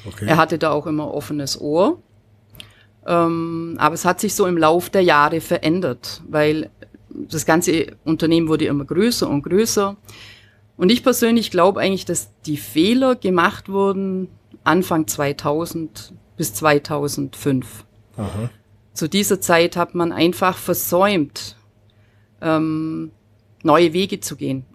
Okay. 0.05 0.25
Er 0.27 0.37
hatte 0.37 0.57
da 0.57 0.71
auch 0.71 0.85
immer 0.85 1.13
offenes 1.13 1.59
Ohr. 1.59 2.01
Ähm, 3.05 3.75
aber 3.79 3.95
es 3.95 4.05
hat 4.05 4.19
sich 4.19 4.33
so 4.33 4.45
im 4.45 4.57
Lauf 4.57 4.89
der 4.89 5.01
Jahre 5.01 5.41
verändert, 5.41 6.21
weil 6.27 6.69
das 7.09 7.45
ganze 7.45 7.87
Unternehmen 8.05 8.47
wurde 8.47 8.65
immer 8.65 8.85
größer 8.85 9.29
und 9.29 9.43
größer. 9.43 9.95
Und 10.77 10.91
ich 10.91 11.03
persönlich 11.03 11.51
glaube 11.51 11.79
eigentlich, 11.79 12.05
dass 12.05 12.29
die 12.45 12.57
Fehler 12.57 13.15
gemacht 13.15 13.69
wurden, 13.69 14.29
Anfang 14.63 15.07
2000 15.07 16.13
bis 16.37 16.53
2005. 16.53 17.85
Aha. 18.17 18.49
Zu 18.93 19.07
dieser 19.07 19.41
Zeit 19.41 19.75
hat 19.75 19.95
man 19.95 20.11
einfach 20.11 20.57
versäumt, 20.57 21.57
ähm, 22.41 23.11
neue 23.63 23.93
Wege 23.93 24.19
zu 24.19 24.35
gehen. 24.35 24.65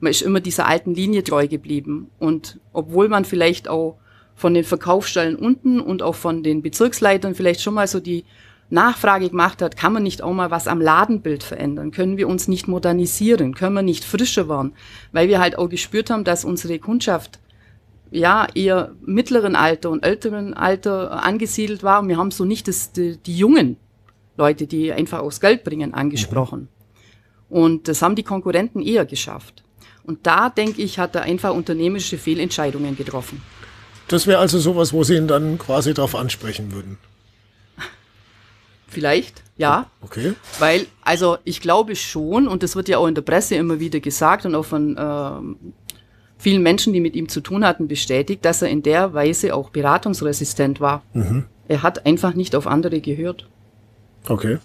Man 0.00 0.10
ist 0.10 0.22
immer 0.22 0.40
dieser 0.40 0.66
alten 0.66 0.94
Linie 0.94 1.24
treu 1.24 1.48
geblieben. 1.48 2.10
Und 2.18 2.60
obwohl 2.72 3.08
man 3.08 3.24
vielleicht 3.24 3.68
auch 3.68 3.98
von 4.36 4.54
den 4.54 4.64
Verkaufsstellen 4.64 5.34
unten 5.34 5.80
und 5.80 6.02
auch 6.02 6.14
von 6.14 6.42
den 6.42 6.62
Bezirksleitern 6.62 7.34
vielleicht 7.34 7.62
schon 7.62 7.74
mal 7.74 7.88
so 7.88 7.98
die 7.98 8.24
Nachfrage 8.68 9.30
gemacht 9.30 9.62
hat, 9.62 9.76
kann 9.76 9.92
man 9.92 10.02
nicht 10.02 10.22
auch 10.22 10.32
mal 10.32 10.50
was 10.50 10.68
am 10.68 10.80
Ladenbild 10.80 11.42
verändern? 11.42 11.90
Können 11.90 12.16
wir 12.16 12.28
uns 12.28 12.46
nicht 12.46 12.68
modernisieren? 12.68 13.54
Können 13.54 13.74
wir 13.74 13.82
nicht 13.82 14.04
frischer 14.04 14.48
werden? 14.48 14.74
Weil 15.12 15.28
wir 15.28 15.40
halt 15.40 15.56
auch 15.56 15.68
gespürt 15.68 16.10
haben, 16.10 16.24
dass 16.24 16.44
unsere 16.44 16.78
Kundschaft 16.78 17.38
ja 18.10 18.46
eher 18.54 18.92
mittleren 19.04 19.56
Alter 19.56 19.90
und 19.90 20.04
älteren 20.04 20.54
Alter 20.54 21.24
angesiedelt 21.24 21.82
war. 21.82 22.00
Und 22.00 22.08
wir 22.08 22.18
haben 22.18 22.30
so 22.30 22.44
nicht 22.44 22.68
das, 22.68 22.92
die, 22.92 23.16
die 23.18 23.36
jungen 23.36 23.76
Leute, 24.36 24.66
die 24.66 24.92
einfach 24.92 25.20
aus 25.20 25.40
Geld 25.40 25.64
bringen, 25.64 25.94
angesprochen. 25.94 26.68
Und 27.48 27.88
das 27.88 28.02
haben 28.02 28.16
die 28.16 28.22
Konkurrenten 28.22 28.82
eher 28.82 29.06
geschafft. 29.06 29.62
Und 30.02 30.26
da, 30.26 30.50
denke 30.50 30.82
ich, 30.82 30.98
hat 30.98 31.14
er 31.14 31.22
einfach 31.22 31.54
unternehmerische 31.54 32.18
Fehlentscheidungen 32.18 32.96
getroffen. 32.96 33.42
Das 34.08 34.26
wäre 34.26 34.38
also 34.38 34.58
sowas, 34.58 34.92
wo 34.92 35.02
Sie 35.02 35.16
ihn 35.16 35.28
dann 35.28 35.58
quasi 35.58 35.94
darauf 35.94 36.14
ansprechen 36.14 36.72
würden. 36.72 36.98
Vielleicht, 38.88 39.42
ja. 39.56 39.90
Okay. 40.00 40.34
Weil, 40.58 40.86
also 41.02 41.38
ich 41.44 41.60
glaube 41.60 41.96
schon, 41.96 42.46
und 42.46 42.62
das 42.62 42.76
wird 42.76 42.88
ja 42.88 42.98
auch 42.98 43.06
in 43.06 43.14
der 43.14 43.22
Presse 43.22 43.56
immer 43.56 43.80
wieder 43.80 44.00
gesagt 44.00 44.46
und 44.46 44.54
auch 44.54 44.64
von 44.64 44.96
ähm, 44.98 45.56
vielen 46.38 46.62
Menschen, 46.62 46.92
die 46.92 47.00
mit 47.00 47.16
ihm 47.16 47.28
zu 47.28 47.40
tun 47.40 47.64
hatten, 47.64 47.88
bestätigt, 47.88 48.44
dass 48.44 48.62
er 48.62 48.68
in 48.68 48.82
der 48.82 49.12
Weise 49.12 49.54
auch 49.54 49.70
beratungsresistent 49.70 50.80
war. 50.80 51.02
Mhm. 51.12 51.44
Er 51.68 51.82
hat 51.82 52.06
einfach 52.06 52.34
nicht 52.34 52.54
auf 52.54 52.66
andere 52.66 53.00
gehört. 53.00 53.48
Okay. 54.28 54.58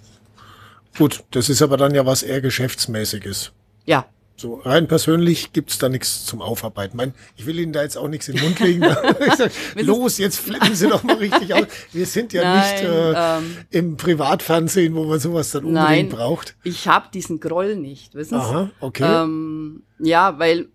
Gut, 0.97 1.23
das 1.31 1.49
ist 1.49 1.61
aber 1.61 1.77
dann 1.77 1.95
ja 1.95 2.05
was 2.05 2.21
eher 2.21 2.41
geschäftsmäßiges. 2.41 3.51
Ja. 3.85 4.05
So 4.41 4.55
rein 4.55 4.87
persönlich 4.87 5.53
gibt's 5.53 5.77
da 5.77 5.87
nichts 5.87 6.25
zum 6.25 6.41
Aufarbeiten. 6.41 6.97
Mein, 6.97 7.13
ich 7.37 7.45
will 7.45 7.59
Ihnen 7.59 7.73
da 7.73 7.83
jetzt 7.83 7.95
auch 7.95 8.07
nichts 8.07 8.27
in 8.27 8.37
den 8.37 8.43
Mund 8.43 8.59
legen. 8.59 8.81
sag, 9.37 9.51
los, 9.75 10.17
jetzt 10.17 10.39
flippen 10.39 10.73
Sie 10.73 10.87
doch 10.87 11.03
mal 11.03 11.17
richtig 11.17 11.53
aus. 11.53 11.67
Wir 11.93 12.07
sind 12.07 12.33
ja 12.33 12.41
nein, 12.41 12.73
nicht 12.73 12.83
äh, 12.83 13.13
ähm, 13.15 13.57
im 13.69 13.97
Privatfernsehen, 13.97 14.95
wo 14.95 15.03
man 15.03 15.19
sowas 15.19 15.51
dann 15.51 15.65
unbedingt 15.65 15.89
nein, 15.89 16.09
braucht. 16.09 16.55
Ich 16.63 16.87
habe 16.87 17.09
diesen 17.13 17.39
Groll 17.39 17.75
nicht, 17.75 18.15
wissen 18.15 18.39
Sie? 18.39 18.43
Aha, 18.43 18.71
okay. 18.79 19.23
Ähm, 19.23 19.83
ja, 19.99 20.39
weil 20.39 20.69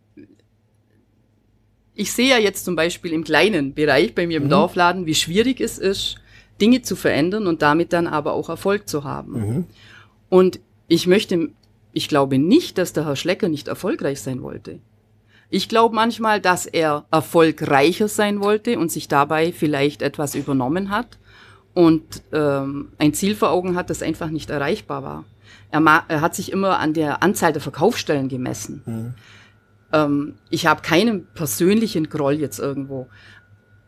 ich 1.97 2.13
sehe 2.13 2.31
ja 2.31 2.39
jetzt 2.39 2.65
zum 2.65 2.77
Beispiel 2.77 3.13
im 3.13 3.25
kleinen 3.25 3.75
Bereich 3.75 4.15
bei 4.15 4.29
mir 4.29 4.37
im 4.37 4.45
mhm. 4.45 4.51
Dorfladen, 4.51 5.07
wie 5.07 5.15
schwierig 5.17 5.61
es 5.61 5.79
ist, 5.79 6.19
Dinge 6.61 6.83
zu 6.83 6.95
verändern 6.95 7.49
und 7.49 7.63
damit 7.63 7.93
dann 7.93 8.07
aber 8.07 8.35
auch 8.35 8.49
Erfolg 8.49 8.89
zu 8.89 9.03
haben. 9.03 9.33
Mhm. 9.33 9.65
Und 10.29 10.61
ich 10.87 11.09
möchte, 11.09 11.49
ich 11.97 12.09
glaube 12.09 12.37
nicht, 12.37 12.77
dass 12.77 12.93
der 12.93 13.07
Herr 13.07 13.17
Schlecker 13.17 13.49
nicht 13.49 13.69
erfolgreich 13.69 14.21
sein 14.21 14.43
wollte. 14.43 14.81
Ich 15.49 15.67
glaube 15.67 15.95
manchmal, 15.95 16.43
dass 16.43 16.67
er 16.67 17.07
erfolgreicher 17.11 18.07
sein 18.07 18.41
wollte 18.41 18.79
und 18.79 18.93
sich 18.93 19.09
dabei 19.09 19.51
vielleicht 19.51 20.03
etwas 20.03 20.35
übernommen 20.35 20.91
hat 20.91 21.17
und 21.73 22.23
ähm, 22.33 22.93
ein 22.99 23.15
Ziel 23.15 23.35
vor 23.35 23.51
Augen 23.51 23.77
hat, 23.77 23.89
das 23.89 24.03
einfach 24.03 24.29
nicht 24.29 24.51
erreichbar 24.51 25.05
war. 25.05 25.25
Er, 25.71 25.81
er 26.09 26.21
hat 26.21 26.35
sich 26.35 26.53
immer 26.53 26.81
an 26.81 26.93
der 26.93 27.23
Anzahl 27.23 27.55
der 27.55 27.63
Verkaufsstellen 27.63 28.29
gemessen. 28.29 28.83
Mhm. 28.85 29.15
Ähm, 29.95 30.35
ich 30.51 30.67
habe 30.67 30.83
keinen 30.83 31.27
persönlichen 31.29 32.11
Groll 32.11 32.35
jetzt 32.35 32.59
irgendwo. 32.59 33.07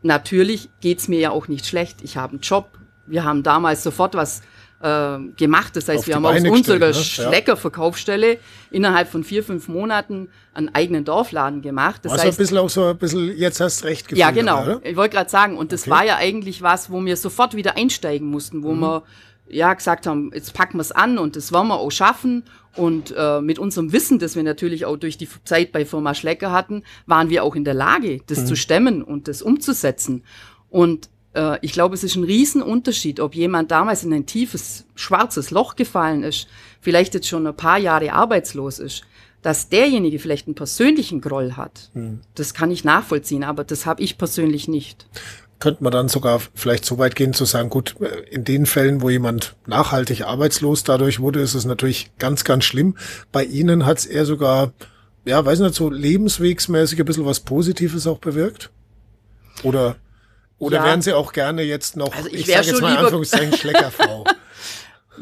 Natürlich 0.00 0.70
geht's 0.80 1.08
mir 1.08 1.20
ja 1.20 1.30
auch 1.30 1.46
nicht 1.48 1.66
schlecht. 1.66 1.98
Ich 2.02 2.16
habe 2.16 2.32
einen 2.32 2.40
Job. 2.40 2.70
Wir 3.06 3.24
haben 3.24 3.42
damals 3.42 3.82
sofort 3.82 4.14
was 4.14 4.40
äh, 4.80 5.18
gemacht. 5.37 5.76
Das 5.76 5.88
heißt, 5.88 6.00
Auf 6.00 6.06
wir 6.06 6.14
haben 6.14 6.26
aus 6.26 6.42
unserer 6.42 6.78
ne? 6.78 6.94
Schleckerverkaufsstelle 6.94 8.38
innerhalb 8.70 9.08
von 9.08 9.25
vier, 9.25 9.42
fünf 9.42 9.68
Monaten 9.68 10.28
einen 10.54 10.75
eigenen 10.75 11.04
Dorfladen 11.04 11.62
gemacht. 11.62 12.04
Das 12.04 12.12
also 12.12 12.25
heißt, 12.25 12.38
ein 12.38 12.42
bisschen 12.42 12.58
auch 12.58 12.70
so 12.70 12.85
ein 12.85 12.99
bisschen, 12.99 13.37
jetzt 13.37 13.61
hast 13.61 13.85
recht 13.85 14.08
gefunden. 14.08 14.20
Ja, 14.20 14.30
genau. 14.30 14.62
Oder? 14.62 14.80
Ich 14.85 14.97
wollte 14.97 15.16
gerade 15.16 15.30
sagen, 15.30 15.56
und 15.56 15.73
das 15.73 15.82
okay. 15.82 15.90
war 15.90 16.04
ja 16.04 16.16
eigentlich 16.16 16.62
was, 16.62 16.90
wo 16.90 17.04
wir 17.04 17.16
sofort 17.16 17.54
wieder 17.54 17.76
einsteigen 17.76 18.28
mussten, 18.28 18.62
wo 18.62 18.73
mhm. 18.73 18.80
wir 18.80 19.02
ja 19.50 19.73
gesagt 19.73 20.06
haben, 20.06 20.30
jetzt 20.35 20.52
packen 20.54 20.76
wir 20.76 20.82
es 20.82 20.92
an 20.92 21.18
und 21.18 21.35
das 21.35 21.52
wollen 21.52 21.68
wir 21.68 21.78
auch 21.78 21.90
schaffen. 21.90 22.44
Und 22.76 23.12
äh, 23.16 23.40
mit 23.40 23.58
unserem 23.58 23.92
Wissen, 23.92 24.20
das 24.20 24.37
wir 24.37 24.44
natürlich 24.44 24.85
auch 24.85 24.97
durch 24.97 25.18
die 25.18 25.28
Zeit 25.44 25.73
bei 25.73 25.85
Firma 25.85 26.14
Schlecker 26.14 26.52
hatten, 26.52 26.85
waren 27.06 27.28
wir 27.28 27.42
auch 27.42 27.56
in 27.56 27.64
der 27.64 27.75
Lage, 27.75 28.20
das 28.26 28.40
mhm. 28.40 28.47
zu 28.47 28.56
stemmen 28.56 29.02
und 29.02 29.26
das 29.26 29.42
umzusetzen. 29.42 30.23
Und 30.70 31.08
äh, 31.38 31.59
ich 31.62 31.73
glaube, 31.73 31.95
es 31.95 32.04
ist 32.04 32.16
ein 32.16 32.25
Riesenunterschied, 32.25 33.21
ob 33.21 33.35
jemand 33.35 33.71
damals 33.71 34.04
in 34.04 34.12
ein 34.12 34.26
tiefes, 34.26 34.85
schwarzes 34.95 35.50
Loch 35.50 35.76
gefallen 35.76 36.25
ist, 36.25 36.49
vielleicht 36.80 37.14
jetzt 37.14 37.28
schon 37.28 37.47
ein 37.47 37.57
paar 37.57 37.78
Jahre 37.78 38.12
arbeitslos 38.12 38.78
ist, 38.78 39.04
dass 39.42 39.68
derjenige 39.68 40.18
vielleicht 40.18 40.49
einen 40.49 40.57
persönlichen 40.57 41.21
Groll 41.21 41.52
hat. 41.52 41.90
Mhm. 41.95 42.21
Das 42.35 42.54
kann 42.54 42.71
ich 42.71 42.85
nachvollziehen, 42.85 43.45
aber 43.45 43.64
das 43.64 43.87
habe 43.87 44.02
ich 44.02 44.18
persönlich 44.18 44.68
nicht 44.68 45.07
könnte 45.61 45.83
man 45.83 45.92
dann 45.92 46.09
sogar 46.09 46.40
vielleicht 46.54 46.85
so 46.85 46.99
weit 46.99 47.16
gehen 47.16 47.35
zu 47.35 47.45
sagen, 47.45 47.68
gut, 47.68 47.97
in 48.30 48.45
den 48.45 48.64
Fällen, 48.64 49.02
wo 49.02 49.11
jemand 49.11 49.57
nachhaltig 49.66 50.23
arbeitslos 50.23 50.85
dadurch 50.85 51.18
wurde, 51.18 51.40
ist 51.40 51.54
es 51.54 51.64
natürlich 51.64 52.12
ganz, 52.18 52.45
ganz 52.45 52.64
schlimm. 52.64 52.97
Bei 53.33 53.42
Ihnen 53.45 53.85
hat 53.85 53.99
es 53.99 54.07
eher 54.07 54.25
sogar, 54.25 54.73
ja, 55.25 55.45
weiß 55.45 55.59
nicht, 55.59 55.75
so 55.75 55.90
lebenswegsmäßig 55.90 57.00
ein 57.00 57.07
bisschen 57.07 57.26
was 57.26 57.40
Positives 57.40 58.07
auch 58.07 58.18
bewirkt? 58.18 58.71
Oder, 59.64 59.97
oder 60.58 60.78
ja. 60.78 60.84
wären 60.84 61.02
Sie 61.02 61.12
auch 61.12 61.32
gerne 61.32 61.62
jetzt 61.62 61.96
noch, 61.96 62.14
also 62.14 62.28
ich, 62.28 62.40
ich 62.40 62.46
sage 62.46 62.66
jetzt 62.66 62.80
mal 62.80 62.92
in 62.92 62.98
Anführungszeichen, 62.98 63.56
Schleckerfrau? 63.56 64.24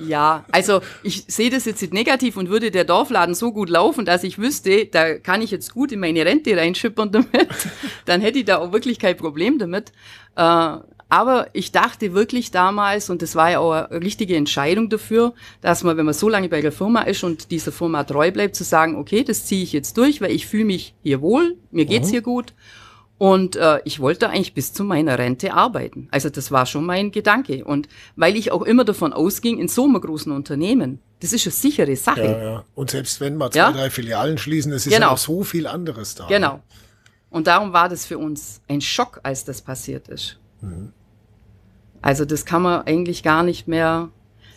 Ja, 0.06 0.44
also 0.52 0.82
ich 1.02 1.24
sehe 1.26 1.50
das 1.50 1.64
jetzt 1.64 1.80
nicht 1.80 1.94
negativ 1.94 2.36
und 2.36 2.50
würde 2.50 2.70
der 2.70 2.84
Dorfladen 2.84 3.34
so 3.34 3.52
gut 3.52 3.70
laufen, 3.70 4.04
dass 4.04 4.24
ich 4.24 4.38
wüsste, 4.38 4.86
da 4.86 5.18
kann 5.18 5.42
ich 5.42 5.50
jetzt 5.50 5.72
gut 5.72 5.92
in 5.92 6.00
meine 6.00 6.24
Rente 6.26 6.56
reinschippern 6.56 7.12
damit, 7.12 7.48
dann 8.04 8.20
hätte 8.20 8.40
ich 8.40 8.44
da 8.44 8.58
auch 8.58 8.72
wirklich 8.72 8.98
kein 8.98 9.16
Problem 9.16 9.58
damit. 9.58 9.92
Äh, 10.36 10.76
aber 11.08 11.48
ich 11.52 11.70
dachte 11.70 12.14
wirklich 12.14 12.50
damals, 12.50 13.10
und 13.10 13.22
das 13.22 13.36
war 13.36 13.50
ja 13.50 13.60
auch 13.60 13.72
eine 13.72 14.02
richtige 14.02 14.36
Entscheidung 14.36 14.90
dafür, 14.90 15.34
dass 15.60 15.84
man, 15.84 15.96
wenn 15.96 16.04
man 16.04 16.14
so 16.14 16.28
lange 16.28 16.48
bei 16.48 16.60
der 16.60 16.72
Firma 16.72 17.02
ist 17.02 17.22
und 17.22 17.50
dieser 17.52 17.70
Firma 17.70 18.02
treu 18.04 18.32
bleibt, 18.32 18.56
zu 18.56 18.64
sagen, 18.64 18.96
okay, 18.96 19.22
das 19.22 19.46
ziehe 19.46 19.62
ich 19.62 19.72
jetzt 19.72 19.96
durch, 19.96 20.20
weil 20.20 20.32
ich 20.32 20.46
fühle 20.46 20.64
mich 20.64 20.94
hier 21.02 21.20
wohl, 21.20 21.56
mir 21.70 21.86
geht's 21.86 22.08
mhm. 22.08 22.12
hier 22.12 22.22
gut 22.22 22.52
und 23.18 23.56
äh, 23.56 23.80
ich 23.84 24.00
wollte 24.00 24.28
eigentlich 24.28 24.52
bis 24.52 24.72
zu 24.74 24.84
meiner 24.84 25.18
Rente 25.18 25.54
arbeiten. 25.54 26.08
Also 26.10 26.28
das 26.28 26.50
war 26.50 26.66
schon 26.66 26.84
mein 26.84 27.12
Gedanke. 27.12 27.64
Und 27.64 27.88
weil 28.14 28.36
ich 28.36 28.52
auch 28.52 28.62
immer 28.62 28.84
davon 28.84 29.12
ausging, 29.14 29.58
in 29.58 29.68
so 29.68 29.84
einem 29.84 30.00
großen 30.00 30.30
Unternehmen, 30.32 31.00
das 31.20 31.32
ist 31.32 31.46
eine 31.46 31.52
sichere 31.52 31.96
Sache. 31.96 32.24
Ja, 32.24 32.42
ja. 32.42 32.64
Und 32.74 32.90
selbst 32.90 33.20
wenn 33.20 33.38
wir 33.38 33.50
zwei, 33.50 33.58
ja? 33.58 33.72
drei 33.72 33.88
Filialen 33.88 34.36
schließen, 34.36 34.70
es 34.72 34.86
ist 34.86 34.92
genau. 34.92 35.06
ja 35.06 35.12
noch 35.12 35.18
so 35.18 35.44
viel 35.44 35.66
anderes 35.66 36.14
da. 36.14 36.26
Genau. 36.26 36.60
Und 37.30 37.46
darum 37.46 37.72
war 37.72 37.88
das 37.88 38.04
für 38.04 38.18
uns 38.18 38.60
ein 38.68 38.82
Schock, 38.82 39.20
als 39.22 39.44
das 39.44 39.62
passiert 39.62 40.08
ist. 40.08 40.38
Mhm. 40.60 40.92
Also 42.02 42.26
das 42.26 42.44
kann 42.44 42.62
man 42.62 42.82
eigentlich 42.82 43.22
gar 43.22 43.42
nicht 43.42 43.66
mehr, 43.66 44.10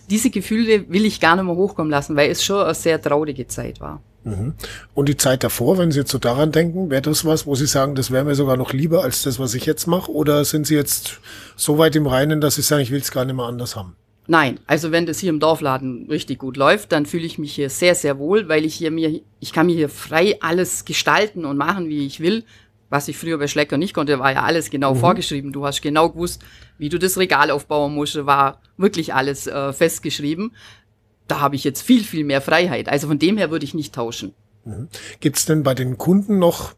diese 0.10 0.30
Gefühle 0.30 0.90
will 0.90 1.06
ich 1.06 1.22
gar 1.22 1.38
nicht 1.38 1.46
mehr 1.46 1.56
hochkommen 1.56 1.90
lassen, 1.90 2.18
weil 2.18 2.30
es 2.30 2.44
schon 2.44 2.62
eine 2.62 2.76
sehr 2.76 3.02
traurige 3.02 3.48
Zeit 3.48 3.80
war. 3.80 4.02
Mhm. 4.30 4.54
Und 4.94 5.10
die 5.10 5.18
Zeit 5.18 5.44
davor, 5.44 5.78
wenn 5.78 5.92
Sie 5.92 6.00
jetzt 6.00 6.12
so 6.12 6.18
daran 6.18 6.52
denken, 6.52 6.90
wäre 6.90 7.02
das 7.02 7.26
was, 7.26 7.46
wo 7.46 7.56
Sie 7.56 7.68
sagen, 7.68 7.96
das 7.96 8.12
wäre 8.12 8.26
mir 8.26 8.36
sogar 8.36 8.58
noch 8.58 8.74
lieber 8.74 9.04
als 9.04 9.24
das, 9.24 9.40
was 9.40 9.54
ich 9.54 9.66
jetzt 9.66 9.88
mache? 9.88 10.12
Oder 10.12 10.46
sind 10.46 10.68
Sie 10.68 10.76
jetzt 10.76 11.20
so 11.56 11.78
weit 11.78 11.96
im 11.96 12.08
Reinen, 12.08 12.42
dass 12.42 12.56
Sie 12.56 12.62
sagen, 12.62 12.82
ich 12.82 12.92
will 12.92 13.02
es 13.02 13.12
gar 13.12 13.26
nicht 13.26 13.36
mehr 13.36 13.46
anders 13.46 13.76
haben? 13.76 13.96
Nein, 14.28 14.60
also 14.68 14.92
wenn 14.92 15.08
das 15.08 15.18
hier 15.18 15.32
im 15.32 15.40
Dorfladen 15.40 16.06
richtig 16.08 16.38
gut 16.38 16.56
läuft, 16.56 16.92
dann 16.92 17.08
fühle 17.08 17.26
ich 17.26 17.40
mich 17.40 17.56
hier 17.56 17.72
sehr, 17.72 17.96
sehr 17.96 18.20
wohl, 18.20 18.48
weil 18.48 18.64
ich 18.64 18.76
hier 18.76 18.92
mir, 18.92 19.22
ich 19.40 19.54
kann 19.54 19.66
mir 19.66 19.76
hier 19.76 19.90
frei 19.90 20.38
alles 20.40 20.86
gestalten 20.86 21.46
und 21.46 21.58
machen, 21.58 21.90
wie 21.90 22.06
ich 22.06 22.20
will. 22.20 22.44
Was 22.92 23.08
ich 23.08 23.18
früher 23.18 23.40
bei 23.40 23.48
Schlecker 23.48 23.78
nicht 23.78 23.94
konnte, 23.94 24.20
war 24.20 24.32
ja 24.32 24.44
alles 24.44 24.70
genau 24.70 24.94
mhm. 24.94 25.00
vorgeschrieben. 25.00 25.52
Du 25.52 25.66
hast 25.66 25.82
genau 25.82 26.10
gewusst, 26.10 26.44
wie 26.78 26.90
du 26.90 27.00
das 27.00 27.18
Regal 27.18 27.50
aufbauen 27.50 27.96
musst, 27.96 28.24
war 28.26 28.62
wirklich 28.78 29.14
alles 29.16 29.48
äh, 29.48 29.74
festgeschrieben 29.74 30.52
da 31.30 31.40
habe 31.40 31.56
ich 31.56 31.64
jetzt 31.64 31.82
viel, 31.82 32.04
viel 32.04 32.24
mehr 32.24 32.42
Freiheit. 32.42 32.90
Also 32.90 33.08
von 33.08 33.20
dem 33.20 33.38
her 33.38 33.52
würde 33.52 33.66
ich 33.66 33.74
nicht 33.74 33.96
tauschen. 33.96 34.34
Mhm. 34.66 34.90
Gibt 35.20 35.38
es 35.38 35.46
denn 35.46 35.64
bei 35.64 35.74
den 35.74 35.98
Kunden 35.98 36.40
noch 36.40 36.74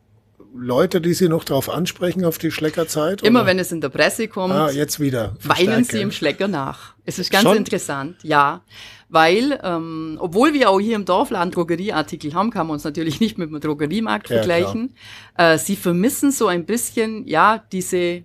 Leute, 0.54 1.00
die 1.00 1.14
Sie 1.14 1.30
noch 1.30 1.44
darauf 1.44 1.70
ansprechen, 1.70 2.26
auf 2.26 2.38
die 2.38 2.52
Schleckerzeit? 2.52 3.22
Immer 3.22 3.42
oder? 3.42 3.48
wenn 3.48 3.60
es 3.60 3.72
in 3.72 3.82
der 3.82 3.90
Presse 3.90 4.28
kommt, 4.28 4.54
ah, 4.54 4.70
jetzt 4.70 5.00
wieder. 5.00 5.36
weinen 5.44 5.84
Sie 5.84 6.02
im 6.02 6.12
Schlecker 6.12 6.48
nach. 6.48 6.96
Es 7.06 7.20
ist 7.20 7.32
ganz 7.32 7.44
Schon? 7.44 7.58
interessant, 7.58 8.18
ja. 8.24 8.62
Weil, 9.08 9.60
ähm, 9.64 10.18
obwohl 10.22 10.54
wir 10.54 10.70
auch 10.70 10.80
hier 10.80 10.96
im 10.96 11.06
Dorfladen 11.06 11.52
Drogerieartikel 11.52 12.34
haben, 12.34 12.50
kann 12.50 12.68
man 12.68 12.76
uns 12.76 12.84
natürlich 12.84 13.20
nicht 13.22 13.38
mit 13.38 13.50
dem 13.50 13.60
Drogeriemarkt 13.60 14.30
ja, 14.30 14.38
vergleichen. 14.38 14.96
Äh, 15.38 15.58
sie 15.58 15.76
vermissen 15.76 16.32
so 16.32 16.48
ein 16.48 16.66
bisschen, 16.66 17.28
ja, 17.28 17.64
diese, 17.72 18.24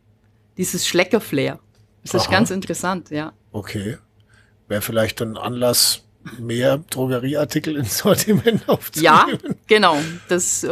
dieses 0.56 0.87
Schlecker-Flair. 0.87 1.61
Das 2.02 2.14
Aha. 2.14 2.23
ist 2.23 2.30
ganz 2.30 2.50
interessant, 2.50 3.11
ja. 3.11 3.33
Okay. 3.52 3.99
Wäre 4.68 4.83
vielleicht 4.83 5.23
ein 5.23 5.37
Anlass, 5.37 6.06
mehr 6.38 6.78
Drogerieartikel 6.90 7.76
ins 7.76 7.99
Sortiment 7.99 8.62
aufzunehmen. 8.68 9.04
Ja, 9.04 9.26
genau. 9.66 9.97
Das, 10.28 10.64
äh, 10.64 10.68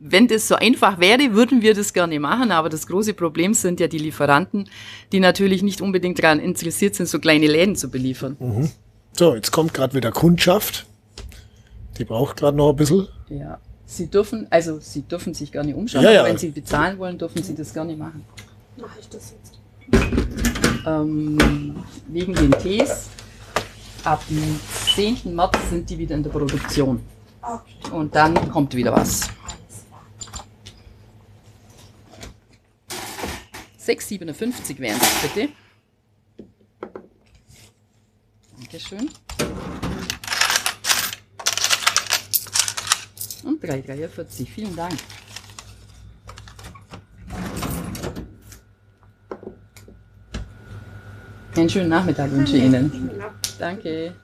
wenn 0.00 0.28
das 0.28 0.48
so 0.48 0.54
einfach 0.56 0.98
wäre, 0.98 1.32
würden 1.32 1.62
wir 1.62 1.74
das 1.74 1.92
gerne 1.92 2.20
machen. 2.20 2.52
Aber 2.52 2.68
das 2.68 2.86
große 2.86 3.14
Problem 3.14 3.54
sind 3.54 3.80
ja 3.80 3.88
die 3.88 3.98
Lieferanten, 3.98 4.68
die 5.12 5.20
natürlich 5.20 5.62
nicht 5.62 5.80
unbedingt 5.80 6.22
daran 6.22 6.40
interessiert 6.40 6.94
sind, 6.94 7.08
so 7.08 7.18
kleine 7.18 7.46
Läden 7.46 7.76
zu 7.76 7.90
beliefern. 7.90 8.36
Mhm. 8.38 8.70
So, 9.12 9.34
jetzt 9.34 9.50
kommt 9.50 9.74
gerade 9.74 9.94
wieder 9.94 10.12
Kundschaft. 10.12 10.86
Die 11.98 12.04
braucht 12.04 12.36
gerade 12.36 12.56
noch 12.56 12.70
ein 12.70 12.76
bisschen. 12.76 13.08
Ja. 13.28 13.58
Sie 13.84 14.06
dürfen, 14.06 14.46
also 14.50 14.78
Sie 14.80 15.00
dürfen 15.02 15.32
sich 15.32 15.50
gerne 15.50 15.74
umschauen, 15.74 16.04
ja, 16.04 16.10
ja. 16.10 16.24
wenn 16.24 16.36
Sie 16.36 16.50
bezahlen 16.50 16.98
wollen, 16.98 17.16
dürfen 17.16 17.42
Sie 17.42 17.54
das 17.54 17.72
gerne 17.72 17.96
machen. 17.96 18.22
Mache 18.76 19.00
ich 19.00 19.08
das 19.08 19.32
jetzt? 19.32 19.58
Ähm, 20.86 21.74
wegen 22.06 22.34
den 22.34 22.52
Tees 22.52 23.08
ab 24.04 24.22
10. 24.98 25.32
März 25.32 25.56
sind 25.70 25.88
die 25.88 25.96
wieder 25.96 26.16
in 26.16 26.24
der 26.24 26.30
Produktion. 26.30 27.00
Okay. 27.40 27.92
Und 27.92 28.12
dann 28.16 28.50
kommt 28.50 28.74
wieder 28.74 28.90
was. 28.90 29.30
6,57 33.80 34.80
wären 34.80 35.00
es 35.00 35.22
bitte. 35.22 35.52
Dankeschön. 38.58 39.08
Und 43.44 43.62
3,43. 43.62 44.46
Vielen 44.48 44.74
Dank. 44.74 44.98
Einen 51.54 51.70
schönen 51.70 51.88
Nachmittag 51.88 52.32
wünsche 52.32 52.56
ich 52.56 52.64
Ihnen. 52.64 53.12
Danke. 53.60 54.16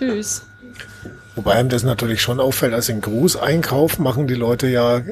Tschüss. 0.00 0.42
Wobei 1.36 1.52
einem 1.52 1.68
das 1.68 1.84
natürlich 1.84 2.20
schon 2.22 2.40
auffällt, 2.40 2.74
als 2.74 2.88
in 2.88 3.00
Großeinkauf 3.00 3.98
machen 3.98 4.26
die 4.26 4.34
Leute 4.34 4.66
ja 4.66 5.02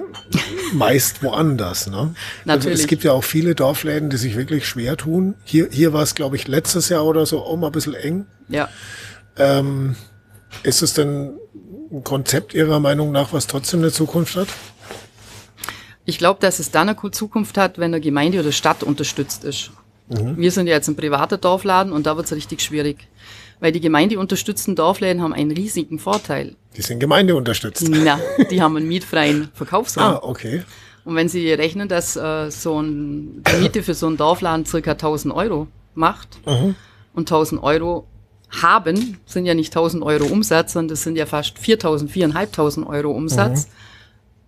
meist 0.73 1.23
woanders. 1.23 1.87
Ne? 1.87 2.15
Natürlich. 2.45 2.73
Also 2.73 2.83
es 2.83 2.87
gibt 2.89 3.05
ja 3.05 3.13
auch 3.13 3.23
viele 3.23 3.55
Dorfläden, 3.55 4.11
die 4.11 4.17
sich 4.17 4.37
wirklich 4.37 4.67
schwer 4.67 4.97
tun. 4.97 5.35
Hier, 5.45 5.69
hier 5.71 5.93
war 5.93 6.03
es, 6.03 6.15
glaube 6.15 6.37
ich, 6.37 6.49
letztes 6.49 6.89
Jahr 6.89 7.05
oder 7.05 7.25
so 7.25 7.43
auch 7.43 7.57
mal 7.57 7.67
ein 7.67 7.73
bisschen 7.73 7.95
eng. 7.95 8.27
Ja. 8.49 8.69
Ähm, 9.37 9.95
ist 10.63 10.83
es 10.83 10.95
denn 10.95 11.39
ein 11.93 12.03
Konzept 12.03 12.53
Ihrer 12.53 12.81
Meinung 12.81 13.13
nach, 13.13 13.33
was 13.33 13.47
trotzdem 13.47 13.81
eine 13.81 13.93
Zukunft 13.93 14.37
hat? 14.37 14.49
Ich 16.05 16.19
glaube, 16.19 16.41
dass 16.41 16.59
es 16.59 16.71
dann 16.71 16.89
eine 16.89 17.11
Zukunft 17.13 17.59
hat, 17.59 17.79
wenn 17.79 17.93
der 17.93 18.01
Gemeinde 18.01 18.41
oder 18.41 18.53
Stadt 18.53 18.83
unterstützt 18.83 19.45
ist. 19.45 19.71
Mhm. 20.09 20.37
Wir 20.37 20.51
sind 20.51 20.67
ja 20.67 20.75
jetzt 20.75 20.89
ein 20.89 20.97
privater 20.97 21.39
Dorfladen 21.39 21.93
und 21.93 22.07
da 22.07 22.17
wird 22.17 22.27
es 22.27 22.33
richtig 22.33 22.61
schwierig. 22.63 23.07
Weil 23.61 23.73
die 23.73 23.81
gemeindeunterstützten 23.81 24.77
Dorfläden 24.77 25.23
haben 25.23 25.33
einen 25.33 25.51
riesigen 25.51 25.99
Vorteil. 25.99 26.57
Die 26.77 26.83
sind 26.83 27.01
gemeindeunterstützt. 27.01 27.89
Na, 27.91 28.21
die 28.51 28.63
haben 28.63 28.77
einen 28.77 28.89
mietfreien 28.89 29.49
Verkaufsraum. 29.55 30.15
Ah, 30.15 30.21
okay. 30.23 30.63
Und 31.05 31.17
wenn 31.17 31.29
Sie 31.29 31.51
rechnen, 31.53 31.89
dass 31.89 32.17
äh, 32.17 32.51
so 32.51 32.81
ein, 32.81 33.43
die 33.43 33.57
Miete 33.63 33.83
für 33.83 33.95
so 33.95 34.07
einen 34.07 34.17
Dorfladen 34.17 34.67
circa 34.67 34.93
1000 34.93 35.35
Euro 35.35 35.67
macht 35.95 36.39
mhm. 36.47 36.75
und 37.15 37.31
1000 37.31 37.63
Euro 37.63 38.07
haben, 38.51 39.19
sind 39.27 39.47
ja 39.47 39.55
nicht 39.55 39.71
1000 39.71 40.03
Euro 40.03 40.27
Umsatz, 40.27 40.75
sondern 40.75 40.91
das 40.91 41.03
sind 41.03 41.17
ja 41.17 41.27
fast 41.27 41.59
4000, 41.59 42.11
4500 42.11 42.89
Euro 42.89 43.11
Umsatz. 43.11 43.67
Mhm 43.67 43.73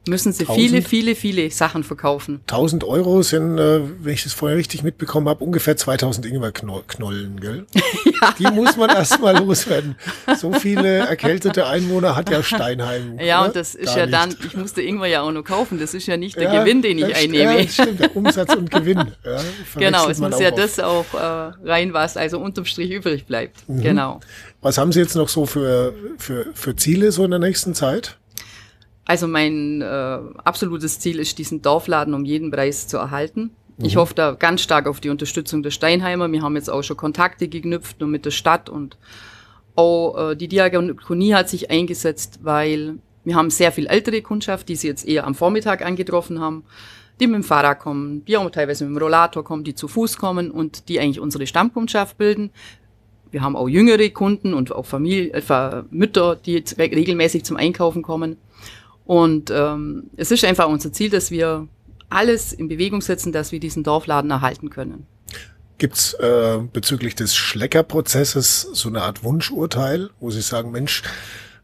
müssen 0.09 0.33
sie 0.33 0.45
1000, 0.45 0.59
viele, 0.59 0.83
viele, 0.83 1.15
viele 1.15 1.51
Sachen 1.51 1.85
verkaufen. 1.85 2.41
1000 2.47 2.85
Euro 2.85 3.23
sind, 3.23 3.59
äh, 3.59 3.81
wenn 4.01 4.15
ich 4.15 4.25
das 4.25 4.33
vorher 4.33 4.57
richtig 4.57 4.83
mitbekommen 4.83 5.29
habe, 5.29 5.45
ungefähr 5.45 5.77
2000 5.77 6.27
Ingwerknollen, 6.27 7.41
gell? 7.41 7.67
ja. 7.75 8.35
Die 8.39 8.47
muss 8.55 8.77
man 8.77 8.89
erstmal 8.91 9.37
loswerden. 9.39 9.97
So 10.39 10.53
viele 10.53 10.99
erkältete 10.99 11.67
Einwohner 11.67 12.17
hat 12.17 12.31
ja 12.31 12.43
Steinheim. 12.43 13.19
Ja, 13.21 13.43
ne? 13.43 13.49
und 13.49 13.57
das 13.57 13.75
ist 13.75 13.87
Gar 13.87 13.99
ja 13.99 14.07
nicht. 14.07 14.43
dann, 14.43 14.47
ich 14.47 14.57
musste 14.57 14.81
Ingwer 14.83 15.07
ja 15.07 15.21
auch 15.21 15.33
noch 15.33 15.45
kaufen, 15.45 15.79
das 15.79 15.93
ist 15.93 16.07
ja 16.07 16.17
nicht 16.17 16.37
der 16.37 16.53
ja, 16.53 16.61
Gewinn, 16.61 16.81
den 16.81 16.99
ich 16.99 17.15
einnehme. 17.15 17.61
Ja, 17.61 17.69
stimmt, 17.69 18.01
der 18.01 18.17
Umsatz 18.17 18.55
und 18.55 18.71
Gewinn. 18.71 19.13
Ja, 19.25 19.41
genau, 19.77 20.09
es 20.09 20.19
muss 20.19 20.41
ja 20.41 20.51
das 20.51 20.81
auch 20.81 21.13
äh, 21.13 21.19
rein, 21.19 21.93
was 21.93 22.17
also 22.17 22.39
unterm 22.39 22.65
Strich 22.65 22.91
übrig 22.91 23.27
bleibt. 23.27 23.69
Mhm. 23.69 23.83
Genau. 23.83 24.21
Was 24.63 24.79
haben 24.79 24.93
Sie 24.93 25.01
jetzt 25.01 25.15
noch 25.17 25.29
so 25.29 25.47
für, 25.47 25.95
für, 26.19 26.47
für 26.55 26.77
Ziele 26.77 27.13
so 27.13 27.25
in 27.25 27.31
der 27.31 27.41
nächsten 27.41 27.75
Zeit? 27.75 28.19
Also 29.11 29.27
mein 29.27 29.83
äh, 29.83 30.19
absolutes 30.45 31.01
Ziel 31.01 31.19
ist, 31.19 31.37
diesen 31.39 31.63
Dorfladen 31.63 32.15
um 32.15 32.25
jeden 32.25 32.53
Preis 32.53 32.87
zu 32.87 32.97
erhalten. 32.97 33.51
Mhm. 33.77 33.85
Ich 33.85 33.97
hoffe 33.97 34.15
da 34.15 34.37
ganz 34.39 34.61
stark 34.61 34.87
auf 34.87 35.01
die 35.01 35.09
Unterstützung 35.09 35.65
der 35.65 35.73
Steinheimer. 35.73 36.31
Wir 36.31 36.43
haben 36.43 36.55
jetzt 36.55 36.71
auch 36.71 36.83
schon 36.83 36.97
Kontakte 36.97 37.49
geknüpft 37.49 37.99
nur 37.99 38.09
mit 38.09 38.25
der 38.25 38.31
Stadt 38.31 38.69
und 38.69 38.99
auch 39.75 40.31
äh, 40.31 40.37
die 40.37 40.47
Diakonie 40.47 41.35
hat 41.35 41.49
sich 41.49 41.73
eingesetzt, 41.73 42.39
weil 42.45 43.01
wir 43.25 43.35
haben 43.35 43.51
sehr 43.51 43.73
viel 43.73 43.89
ältere 43.89 44.23
Kundschaft, 44.23 44.69
die 44.69 44.77
sie 44.77 44.87
jetzt 44.87 45.09
eher 45.09 45.27
am 45.27 45.35
Vormittag 45.35 45.85
angetroffen 45.85 46.39
haben, 46.39 46.63
die 47.19 47.27
mit 47.27 47.35
dem 47.35 47.43
Fahrrad 47.43 47.81
kommen, 47.81 48.25
die 48.27 48.37
auch 48.37 48.49
teilweise 48.51 48.85
mit 48.85 48.95
dem 48.95 49.03
Rollator 49.03 49.43
kommen, 49.43 49.65
die 49.65 49.75
zu 49.75 49.89
Fuß 49.89 50.19
kommen 50.19 50.53
und 50.53 50.89
die 50.89 51.01
eigentlich 51.01 51.19
unsere 51.19 51.49
Stammkundschaft 51.49 52.17
bilden. 52.17 52.51
Wir 53.33 53.43
haben 53.43 53.57
auch 53.57 53.69
jüngere 53.69 54.09
Kunden 54.11 54.55
und 54.55 54.71
auch 54.71 54.87
Familie, 54.87 55.33
äh, 55.33 55.83
Mütter, 55.91 56.37
die 56.37 56.53
jetzt 56.53 56.79
regelmäßig 56.79 57.45
zum 57.45 57.57
Einkaufen 57.57 58.03
kommen. 58.03 58.37
Und 59.11 59.51
ähm, 59.51 60.05
es 60.17 60.31
ist 60.31 60.45
einfach 60.45 60.69
unser 60.69 60.93
Ziel, 60.93 61.11
dass 61.11 61.33
wir 61.33 61.67
alles 62.11 62.53
in 62.53 62.69
Bewegung 62.69 63.03
setzen, 63.03 63.33
dass 63.33 63.51
wir 63.51 63.59
diesen 63.59 63.83
Dorfladen 63.83 64.31
erhalten 64.31 64.71
können. 64.71 65.05
Gibt's 65.79 66.15
äh, 66.15 66.59
bezüglich 66.73 67.17
des 67.17 67.35
Schleckerprozesses 67.35 68.69
so 68.73 68.89
eine 68.89 69.03
Art 69.03 69.25
Wunschurteil, 69.25 70.11
wo 70.21 70.31
Sie 70.31 70.43
sagen, 70.43 70.71
Mensch, 70.71 71.03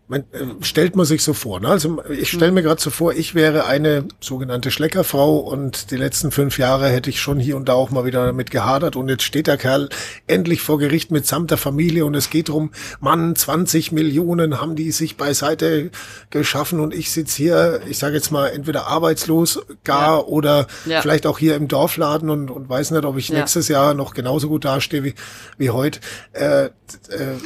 man, 0.09 0.21
äh, 0.33 0.45
stellt 0.61 0.95
man 0.95 1.05
sich 1.05 1.23
so 1.23 1.33
vor. 1.33 1.61
Ne? 1.61 1.69
Also 1.69 2.03
ich 2.09 2.31
stelle 2.31 2.53
mir 2.53 2.63
gerade 2.63 2.81
so 2.81 2.91
vor, 2.91 3.13
ich 3.13 3.35
wäre 3.35 3.67
eine 3.67 4.07
sogenannte 4.21 4.71
Schleckerfrau 4.71 5.39
und 5.39 5.91
die 5.91 5.97
letzten 5.97 6.31
fünf 6.31 6.59
Jahre 6.59 6.89
hätte 6.89 7.11
ich 7.11 7.21
schon 7.21 7.41
hier 7.41 7.57
und 7.57 7.69
da 7.69 7.73
auch 7.73 7.91
mal 7.91 8.05
wieder 8.05 8.25
damit 8.25 8.51
gehadert 8.51 8.95
und 8.95 9.09
jetzt 9.09 9.25
steht 9.25 9.49
der 9.49 9.57
Kerl 9.57 9.89
endlich 10.27 10.63
vor 10.63 10.79
Gericht 10.79 11.11
mitsamt 11.11 11.51
der 11.51 11.59
Familie 11.59 12.05
und 12.05 12.15
es 12.15 12.31
geht 12.31 12.49
drum, 12.49 12.71
Mann, 13.01 13.35
20 13.35 13.93
Millionen 13.93 14.61
haben 14.61 14.77
die 14.77 14.93
sich 14.93 15.17
beiseite 15.17 15.91
geschaffen 16.31 16.79
und 16.79 16.95
ich 16.95 17.11
sitze 17.11 17.37
hier, 17.37 17.81
ich 17.89 17.99
sage 17.99 18.15
jetzt 18.15 18.31
mal, 18.31 18.49
entweder 18.49 18.87
arbeitslos 18.87 19.61
gar 19.83 20.19
ja. 20.19 20.25
oder 20.25 20.67
ja. 20.85 21.01
vielleicht 21.03 21.27
auch 21.27 21.39
hier 21.39 21.57
im 21.57 21.67
Dorfladen 21.67 22.31
und, 22.31 22.51
und 22.51 22.69
weiß 22.69 22.93
nicht, 22.93 23.05
ob 23.05 23.17
ich 23.17 23.29
ja. 23.29 23.39
nächstes 23.39 23.67
Jahr 23.69 23.95
noch 23.95 24.15
genauso 24.15 24.49
gut 24.49 24.65
dastehe 24.65 25.03
wie, 25.03 25.15
wie 25.59 25.71
heute. 25.71 25.99
Äh, 26.33 26.67
äh, 26.67 26.71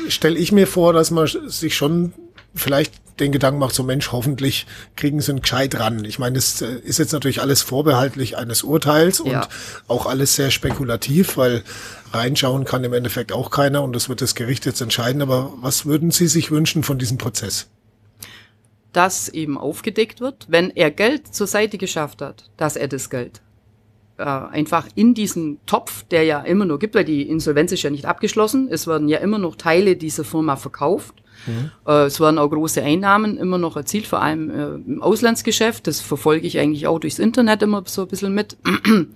stelle 0.08 0.36
ich 0.36 0.52
mir 0.52 0.66
vor, 0.66 0.92
dass 0.92 1.10
man 1.10 1.26
sich 1.26 1.74
schon 1.74 2.12
vielleicht 2.54 2.92
den 3.20 3.32
Gedanken 3.32 3.60
macht, 3.60 3.74
so 3.74 3.82
Mensch, 3.82 4.12
hoffentlich 4.12 4.66
kriegen 4.96 5.20
sie 5.20 5.32
einen 5.32 5.42
gescheit 5.42 5.78
ran. 5.78 6.04
Ich 6.04 6.18
meine, 6.18 6.34
das 6.34 6.62
äh, 6.62 6.78
ist 6.78 6.98
jetzt 6.98 7.12
natürlich 7.12 7.40
alles 7.40 7.62
vorbehaltlich 7.62 8.36
eines 8.36 8.62
Urteils 8.62 9.20
und 9.20 9.32
ja. 9.32 9.48
auch 9.88 10.06
alles 10.06 10.34
sehr 10.34 10.50
spekulativ, 10.50 11.36
weil 11.36 11.62
reinschauen 12.12 12.64
kann 12.64 12.82
im 12.82 12.92
Endeffekt 12.92 13.32
auch 13.32 13.50
keiner 13.50 13.82
und 13.82 13.94
das 13.94 14.08
wird 14.08 14.22
das 14.22 14.34
Gericht 14.34 14.66
jetzt 14.66 14.80
entscheiden. 14.80 15.22
Aber 15.22 15.52
was 15.60 15.86
würden 15.86 16.10
Sie 16.10 16.26
sich 16.26 16.50
wünschen 16.50 16.82
von 16.82 16.98
diesem 16.98 17.18
Prozess? 17.18 17.68
Dass 18.92 19.28
eben 19.28 19.56
aufgedeckt 19.56 20.20
wird, 20.20 20.46
wenn 20.48 20.70
er 20.70 20.90
Geld 20.90 21.32
zur 21.32 21.46
Seite 21.46 21.78
geschafft 21.78 22.22
hat, 22.22 22.50
dass 22.56 22.74
er 22.74 22.88
das 22.88 23.10
Geld 23.10 23.40
äh, 24.16 24.24
einfach 24.24 24.88
in 24.96 25.14
diesen 25.14 25.64
Topf, 25.66 26.04
der 26.04 26.24
ja 26.24 26.40
immer 26.40 26.64
noch 26.64 26.78
gibt, 26.78 26.94
weil 26.94 27.04
die 27.04 27.28
Insolvenz 27.28 27.70
ist 27.70 27.82
ja 27.82 27.90
nicht 27.90 28.06
abgeschlossen, 28.06 28.68
es 28.70 28.86
werden 28.86 29.08
ja 29.08 29.18
immer 29.18 29.38
noch 29.38 29.56
Teile 29.56 29.94
dieser 29.94 30.24
Firma 30.24 30.56
verkauft 30.56 31.14
Mhm. 31.46 31.70
Äh, 31.86 32.04
es 32.04 32.20
werden 32.20 32.38
auch 32.38 32.48
große 32.48 32.82
Einnahmen 32.82 33.36
immer 33.36 33.58
noch 33.58 33.76
erzielt, 33.76 34.06
vor 34.06 34.22
allem 34.22 34.50
äh, 34.50 34.74
im 34.74 35.02
Auslandsgeschäft. 35.02 35.86
Das 35.86 36.00
verfolge 36.00 36.46
ich 36.46 36.58
eigentlich 36.58 36.86
auch 36.86 36.98
durchs 36.98 37.18
Internet 37.18 37.62
immer 37.62 37.82
so 37.86 38.02
ein 38.02 38.08
bisschen 38.08 38.34
mit. 38.34 38.56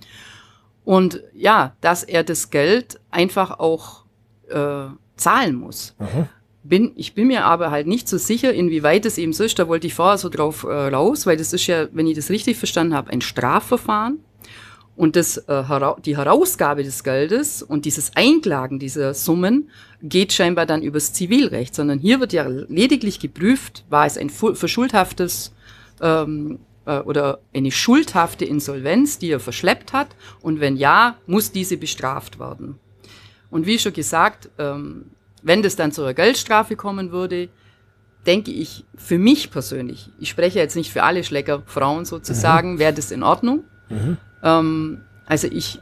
Und 0.85 1.21
ja, 1.33 1.73
dass 1.81 2.03
er 2.03 2.23
das 2.23 2.51
Geld 2.51 2.99
einfach 3.09 3.59
auch 3.59 4.05
äh, 4.49 4.85
zahlen 5.17 5.55
muss. 5.55 5.95
Mhm. 5.99 6.27
Bin, 6.63 6.91
ich 6.95 7.13
bin 7.13 7.27
mir 7.27 7.45
aber 7.45 7.69
halt 7.69 7.85
nicht 7.85 8.07
so 8.07 8.17
sicher, 8.17 8.51
inwieweit 8.51 9.05
es 9.05 9.19
eben 9.19 9.33
so 9.33 9.43
ist. 9.43 9.59
Da 9.59 9.67
wollte 9.67 9.85
ich 9.85 9.93
vorher 9.93 10.17
so 10.17 10.29
drauf 10.29 10.63
äh, 10.63 10.67
raus, 10.67 11.27
weil 11.27 11.37
das 11.37 11.53
ist 11.53 11.67
ja, 11.67 11.87
wenn 11.91 12.07
ich 12.07 12.15
das 12.15 12.29
richtig 12.29 12.57
verstanden 12.57 12.95
habe, 12.95 13.11
ein 13.11 13.21
Strafverfahren. 13.21 14.19
Und 14.95 15.15
das, 15.15 15.37
äh, 15.37 15.63
die 16.05 16.17
Herausgabe 16.17 16.83
des 16.83 17.03
Geldes 17.03 17.61
und 17.61 17.85
dieses 17.85 18.15
Einklagen 18.15 18.79
dieser 18.79 19.13
Summen 19.13 19.69
geht 20.01 20.31
scheinbar 20.31 20.65
dann 20.65 20.81
übers 20.81 21.11
Zivilrecht, 21.11 21.75
sondern 21.75 21.99
hier 21.99 22.19
wird 22.19 22.31
ja 22.31 22.47
lediglich 22.47 23.19
geprüft, 23.19 23.83
war 23.89 24.05
es 24.05 24.17
ein 24.17 24.29
verschuldhaftes 24.29 25.53
ähm, 26.01 26.59
äh, 26.85 26.99
oder 26.99 27.39
eine 27.53 27.71
schuldhafte 27.71 28.45
Insolvenz, 28.45 29.17
die 29.17 29.31
er 29.31 29.39
verschleppt 29.39 29.91
hat, 29.91 30.07
und 30.41 30.59
wenn 30.59 30.77
ja, 30.77 31.17
muss 31.27 31.51
diese 31.51 31.77
bestraft 31.77 32.39
werden. 32.39 32.79
Und 33.49 33.65
wie 33.65 33.79
schon 33.79 33.93
gesagt, 33.93 34.49
ähm, 34.57 35.11
wenn 35.41 35.61
das 35.61 35.75
dann 35.75 35.91
zu 35.91 36.03
einer 36.03 36.13
Geldstrafe 36.13 36.75
kommen 36.75 37.11
würde, 37.11 37.49
denke 38.25 38.51
ich, 38.51 38.85
für 38.95 39.17
mich 39.17 39.51
persönlich, 39.51 40.09
ich 40.19 40.29
spreche 40.29 40.59
jetzt 40.59 40.75
nicht 40.75 40.91
für 40.91 41.03
alle 41.03 41.23
Schleckerfrauen 41.23 42.05
sozusagen, 42.05 42.73
mhm. 42.73 42.79
wäre 42.79 42.93
das 42.93 43.11
in 43.11 43.23
Ordnung. 43.23 43.63
Mhm. 43.89 44.17
Ähm, 44.43 45.01
also 45.25 45.47
ich 45.47 45.79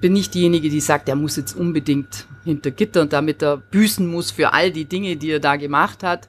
bin 0.00 0.12
nicht 0.12 0.34
diejenige, 0.34 0.70
die 0.70 0.80
sagt, 0.80 1.08
er 1.08 1.16
muss 1.16 1.36
jetzt 1.36 1.54
unbedingt 1.54 2.26
hinter 2.44 2.70
Gitter 2.70 3.02
und 3.02 3.12
damit 3.12 3.42
er 3.42 3.58
büßen 3.58 4.06
muss 4.06 4.30
für 4.30 4.52
all 4.52 4.70
die 4.70 4.86
Dinge, 4.86 5.16
die 5.16 5.30
er 5.30 5.40
da 5.40 5.56
gemacht 5.56 6.02
hat. 6.02 6.28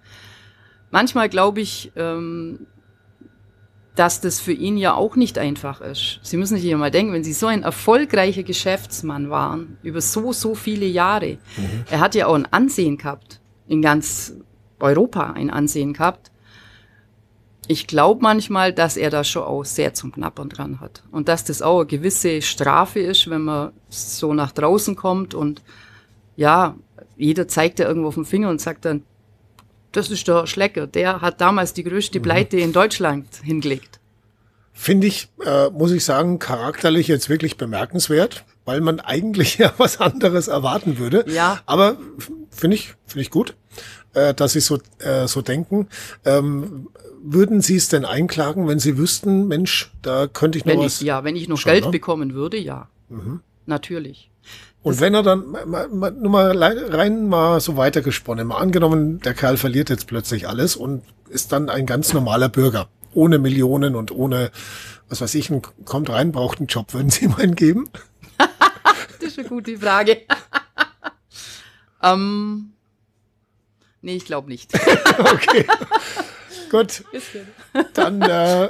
Manchmal 0.90 1.30
glaube 1.30 1.62
ich, 1.62 1.92
ähm, 1.96 2.68
dass 3.96 4.22
das 4.22 4.40
für 4.40 4.54
ihn 4.54 4.78
ja 4.78 4.94
auch 4.94 5.16
nicht 5.16 5.38
einfach 5.38 5.82
ist. 5.82 6.20
Sie 6.24 6.38
müssen 6.38 6.58
sich 6.58 6.66
ja 6.66 6.78
mal 6.78 6.92
denken, 6.92 7.14
wenn 7.14 7.24
Sie 7.24 7.34
so 7.34 7.48
ein 7.48 7.64
erfolgreicher 7.64 8.44
Geschäftsmann 8.44 9.30
waren, 9.30 9.78
über 9.84 10.02
so, 10.02 10.32
so 10.34 10.56
viele 10.56 10.86
Jahre, 10.86 11.38
mhm. 11.58 11.86
er 11.90 12.00
hat 12.00 12.16
ja 12.16 12.28
auch 12.28 12.36
ein 12.36 12.52
Ansehen 12.52 12.98
gehabt, 12.98 13.42
in 13.68 13.82
ganz 13.82 14.34
Europa 14.80 15.32
ein 15.32 15.50
Ansehen 15.50 15.94
gehabt, 15.94 16.31
ich 17.72 17.88
glaube 17.88 18.22
manchmal, 18.22 18.74
dass 18.74 18.98
er 18.98 19.10
da 19.10 19.24
schon 19.24 19.44
auch 19.44 19.64
sehr 19.64 19.94
zum 19.94 20.12
Knappern 20.12 20.50
dran 20.50 20.82
hat. 20.82 21.04
Und 21.12 21.30
dass 21.30 21.46
das 21.46 21.62
auch 21.62 21.80
eine 21.80 21.88
gewisse 21.88 22.42
Strafe 22.42 23.00
ist, 23.00 23.30
wenn 23.30 23.44
man 23.44 23.72
so 23.90 24.34
nach 24.34 24.52
draußen 24.52 24.96
kommt 24.96 25.34
und 25.34 25.62
ja, 26.36 26.76
jeder 27.16 27.48
zeigt 27.48 27.80
ja 27.80 27.88
irgendwo 27.88 28.10
auf 28.10 28.16
den 28.16 28.26
Finger 28.26 28.50
und 28.50 28.60
sagt 28.60 28.84
dann, 28.84 29.04
das 29.94 30.10
ist 30.10 30.28
der 30.28 30.48
Schlecker, 30.48 30.86
der 30.86 31.22
hat 31.22 31.40
damals 31.40 31.74
die 31.74 31.84
größte 31.84 32.20
mhm. 32.20 32.24
Pleite 32.24 32.58
in 32.58 32.74
Deutschland 32.74 33.28
hingelegt. 33.44 34.00
Finde 34.74 35.08
ich, 35.08 35.30
äh, 35.46 35.70
muss 35.70 35.92
ich 35.92 36.04
sagen, 36.04 36.40
charakterlich 36.40 37.08
jetzt 37.08 37.30
wirklich 37.30 37.58
bemerkenswert, 37.58 38.44
weil 38.72 38.80
man 38.80 39.02
eigentlich 39.02 39.58
ja 39.58 39.74
was 39.78 40.00
anderes 40.00 40.48
erwarten 40.48 40.98
würde. 40.98 41.26
Ja. 41.28 41.60
Aber 41.66 41.98
finde 42.50 42.76
ich, 42.76 42.96
finde 43.06 43.22
ich 43.22 43.30
gut, 43.30 43.56
äh, 44.14 44.34
dass 44.34 44.54
Sie 44.54 44.62
so, 44.62 44.80
äh, 45.00 45.28
so 45.28 45.42
denken. 45.42 45.88
Ähm, 46.24 46.88
würden 47.22 47.62
Sie 47.62 47.76
es 47.76 47.90
denn 47.90 48.06
einklagen, 48.06 48.68
wenn 48.68 48.80
Sie 48.80 48.98
wüssten, 48.98 49.48
Mensch, 49.48 49.92
da 50.02 50.28
könnte 50.28 50.58
ich 50.58 50.66
noch 50.66 50.74
wenn 50.74 50.80
was? 50.80 51.02
Ich, 51.02 51.08
ja, 51.08 51.24
wenn 51.24 51.36
ich 51.36 51.50
noch 51.50 51.62
Geld 51.62 51.86
ne? 51.86 51.92
bekommen 51.92 52.34
würde, 52.34 52.58
ja. 52.58 52.88
Mhm. 53.10 53.42
Natürlich. 53.66 54.32
Und 54.84 54.96
das 54.96 55.02
wenn 55.02 55.14
er 55.14 55.22
dann, 55.22 55.52
nur 55.52 56.32
mal 56.32 56.58
rein 56.58 57.28
mal 57.28 57.60
so 57.60 57.78
weitergesponnen, 57.78 58.48
mal 58.48 58.58
angenommen, 58.58 59.20
der 59.20 59.34
Kerl 59.34 59.58
verliert 59.58 59.90
jetzt 59.90 60.08
plötzlich 60.08 60.48
alles 60.48 60.76
und 60.76 61.04
ist 61.30 61.52
dann 61.52 61.70
ein 61.70 61.86
ganz 61.86 62.14
normaler 62.14 62.50
Bürger, 62.50 62.88
ohne 63.14 63.38
Millionen 63.38 63.96
und 63.96 64.12
ohne, 64.12 64.50
was 65.10 65.22
weiß 65.22 65.36
ich, 65.36 65.52
kommt 65.86 66.10
rein, 66.10 66.32
braucht 66.32 66.58
einen 66.58 66.68
Job, 66.68 66.96
würden 66.96 67.12
Sie 67.12 67.26
ihm 67.26 67.36
einen 67.36 67.56
geben? 67.56 67.90
das 69.20 69.30
ist 69.30 69.40
eine 69.40 69.48
gute 69.48 69.78
Frage. 69.78 70.22
ähm, 72.04 72.74
nee, 74.02 74.16
ich 74.16 74.26
glaube 74.26 74.50
nicht. 74.50 74.74
okay. 75.20 75.66
Gut. 76.70 77.04
Dann 77.94 78.22
äh, 78.22 78.70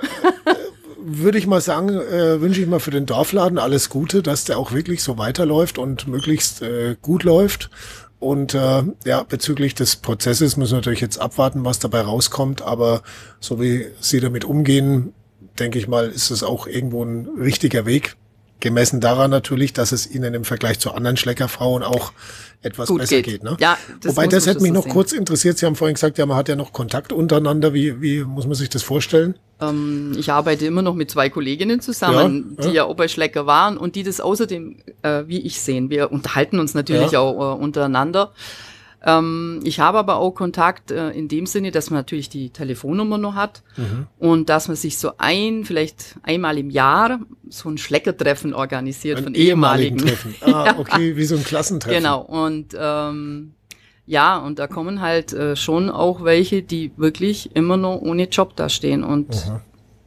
würde 0.97 1.37
ich 1.37 1.47
mal 1.47 1.61
sagen, 1.61 1.89
äh, 1.89 2.41
wünsche 2.41 2.61
ich 2.61 2.67
mal 2.67 2.79
für 2.79 2.91
den 2.91 3.05
Dorfladen 3.05 3.57
alles 3.57 3.89
Gute, 3.89 4.23
dass 4.23 4.43
der 4.45 4.57
auch 4.57 4.71
wirklich 4.71 5.03
so 5.03 5.17
weiterläuft 5.17 5.77
und 5.77 6.07
möglichst 6.07 6.61
äh, 6.61 6.95
gut 7.01 7.23
läuft. 7.23 7.69
Und 8.19 8.53
äh, 8.53 8.83
ja, 9.03 9.23
bezüglich 9.23 9.73
des 9.73 9.95
Prozesses 9.95 10.55
müssen 10.55 10.73
wir 10.73 10.77
natürlich 10.77 11.01
jetzt 11.01 11.19
abwarten, 11.19 11.65
was 11.65 11.79
dabei 11.79 12.01
rauskommt. 12.01 12.61
Aber 12.61 13.01
so 13.39 13.59
wie 13.59 13.87
Sie 13.99 14.19
damit 14.19 14.45
umgehen, 14.45 15.13
denke 15.57 15.79
ich 15.79 15.87
mal, 15.87 16.07
ist 16.07 16.29
es 16.29 16.43
auch 16.43 16.67
irgendwo 16.67 17.03
ein 17.03 17.27
richtiger 17.39 17.85
Weg, 17.85 18.15
Gemessen 18.61 19.01
daran 19.01 19.29
natürlich, 19.29 19.73
dass 19.73 19.91
es 19.91 20.09
ihnen 20.09 20.33
im 20.33 20.45
Vergleich 20.45 20.79
zu 20.79 20.91
anderen 20.93 21.17
Schleckerfrauen 21.17 21.83
auch 21.83 22.13
etwas 22.61 22.87
Gut 22.87 22.99
besser 22.99 23.17
geht. 23.17 23.25
geht 23.25 23.43
ne? 23.43 23.57
ja, 23.59 23.77
das 24.01 24.15
Wobei 24.15 24.27
das 24.27 24.45
hätte 24.45 24.61
mich 24.61 24.71
noch 24.71 24.83
sehen. 24.83 24.93
kurz 24.93 25.11
interessiert. 25.11 25.57
Sie 25.57 25.65
haben 25.65 25.75
vorhin 25.75 25.95
gesagt, 25.95 26.17
ja, 26.17 26.25
man 26.25 26.37
hat 26.37 26.47
ja 26.47 26.55
noch 26.55 26.71
Kontakt 26.71 27.11
untereinander. 27.11 27.73
Wie, 27.73 28.01
wie 28.01 28.23
muss 28.23 28.45
man 28.45 28.55
sich 28.55 28.69
das 28.69 28.83
vorstellen? 28.83 29.35
Ähm, 29.59 30.13
ich 30.17 30.31
arbeite 30.31 30.65
immer 30.65 30.81
noch 30.81 30.95
mit 30.95 31.09
zwei 31.11 31.29
Kolleginnen 31.29 31.81
zusammen, 31.81 32.55
ja, 32.57 32.63
die 32.63 32.67
ja. 32.69 32.73
ja 32.73 32.87
Oberschlecker 32.87 33.45
waren 33.45 33.77
und 33.77 33.95
die 33.95 34.03
das 34.03 34.21
außerdem 34.21 34.77
äh, 35.01 35.23
wie 35.27 35.39
ich 35.39 35.59
sehen. 35.59 35.89
Wir 35.89 36.11
unterhalten 36.11 36.59
uns 36.59 36.73
natürlich 36.73 37.11
ja. 37.11 37.19
auch 37.19 37.55
äh, 37.55 37.61
untereinander. 37.61 38.31
Ähm, 39.03 39.61
ich 39.63 39.79
habe 39.79 39.97
aber 39.97 40.17
auch 40.17 40.31
Kontakt 40.31 40.91
äh, 40.91 41.09
in 41.11 41.27
dem 41.27 41.47
Sinne, 41.47 41.71
dass 41.71 41.89
man 41.89 41.99
natürlich 41.99 42.29
die 42.29 42.51
Telefonnummer 42.51 43.17
noch 43.17 43.33
hat 43.33 43.63
mhm. 43.75 44.07
und 44.19 44.49
dass 44.49 44.67
man 44.67 44.77
sich 44.77 44.97
so 44.97 45.13
ein, 45.17 45.65
vielleicht 45.65 46.17
einmal 46.21 46.57
im 46.57 46.69
Jahr 46.69 47.19
so 47.49 47.69
ein 47.69 47.77
Schleckertreffen 47.77 48.53
organisiert 48.53 49.17
ein 49.17 49.23
von 49.23 49.35
ehemaligen. 49.35 49.97
Treffen. 49.97 50.35
Ah, 50.41 50.75
okay, 50.77 51.15
wie 51.15 51.23
so 51.23 51.35
ein 51.35 51.43
Klassentreffen. 51.43 52.03
Genau, 52.03 52.21
und 52.21 52.75
ähm, 52.77 53.53
ja, 54.05 54.37
und 54.37 54.59
da 54.59 54.67
kommen 54.67 55.01
halt 55.01 55.33
äh, 55.33 55.55
schon 55.55 55.89
auch 55.89 56.23
welche, 56.23 56.61
die 56.61 56.91
wirklich 56.97 57.55
immer 57.55 57.77
noch 57.77 58.01
ohne 58.01 58.27
Job 58.27 58.55
da 58.55 58.69
stehen 58.69 59.03
und 59.03 59.29
mhm. 59.29 59.59